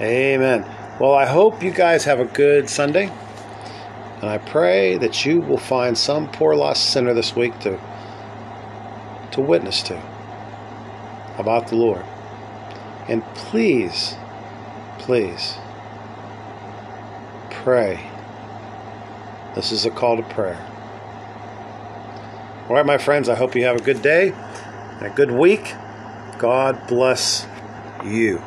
Amen. 0.00 0.64
Well, 1.00 1.14
I 1.14 1.26
hope 1.26 1.60
you 1.60 1.72
guys 1.72 2.04
have 2.04 2.20
a 2.20 2.24
good 2.24 2.70
Sunday. 2.70 3.10
And 4.20 4.30
I 4.30 4.38
pray 4.38 4.96
that 4.98 5.26
you 5.26 5.40
will 5.40 5.58
find 5.58 5.98
some 5.98 6.30
poor 6.30 6.54
lost 6.54 6.90
sinner 6.90 7.14
this 7.14 7.34
week 7.34 7.58
to 7.60 7.80
to 9.32 9.40
witness 9.40 9.82
to 9.82 10.15
about 11.38 11.68
the 11.68 11.76
Lord. 11.76 12.04
And 13.08 13.24
please, 13.34 14.14
please 14.98 15.56
pray. 17.50 18.10
This 19.54 19.72
is 19.72 19.86
a 19.86 19.90
call 19.90 20.16
to 20.16 20.22
prayer. 20.22 20.64
All 22.68 22.74
right, 22.74 22.84
my 22.84 22.98
friends, 22.98 23.28
I 23.28 23.36
hope 23.36 23.54
you 23.54 23.64
have 23.64 23.76
a 23.76 23.82
good 23.82 24.02
day 24.02 24.32
and 24.32 25.06
a 25.06 25.10
good 25.10 25.30
week. 25.30 25.74
God 26.38 26.86
bless 26.88 27.46
you. 28.04 28.42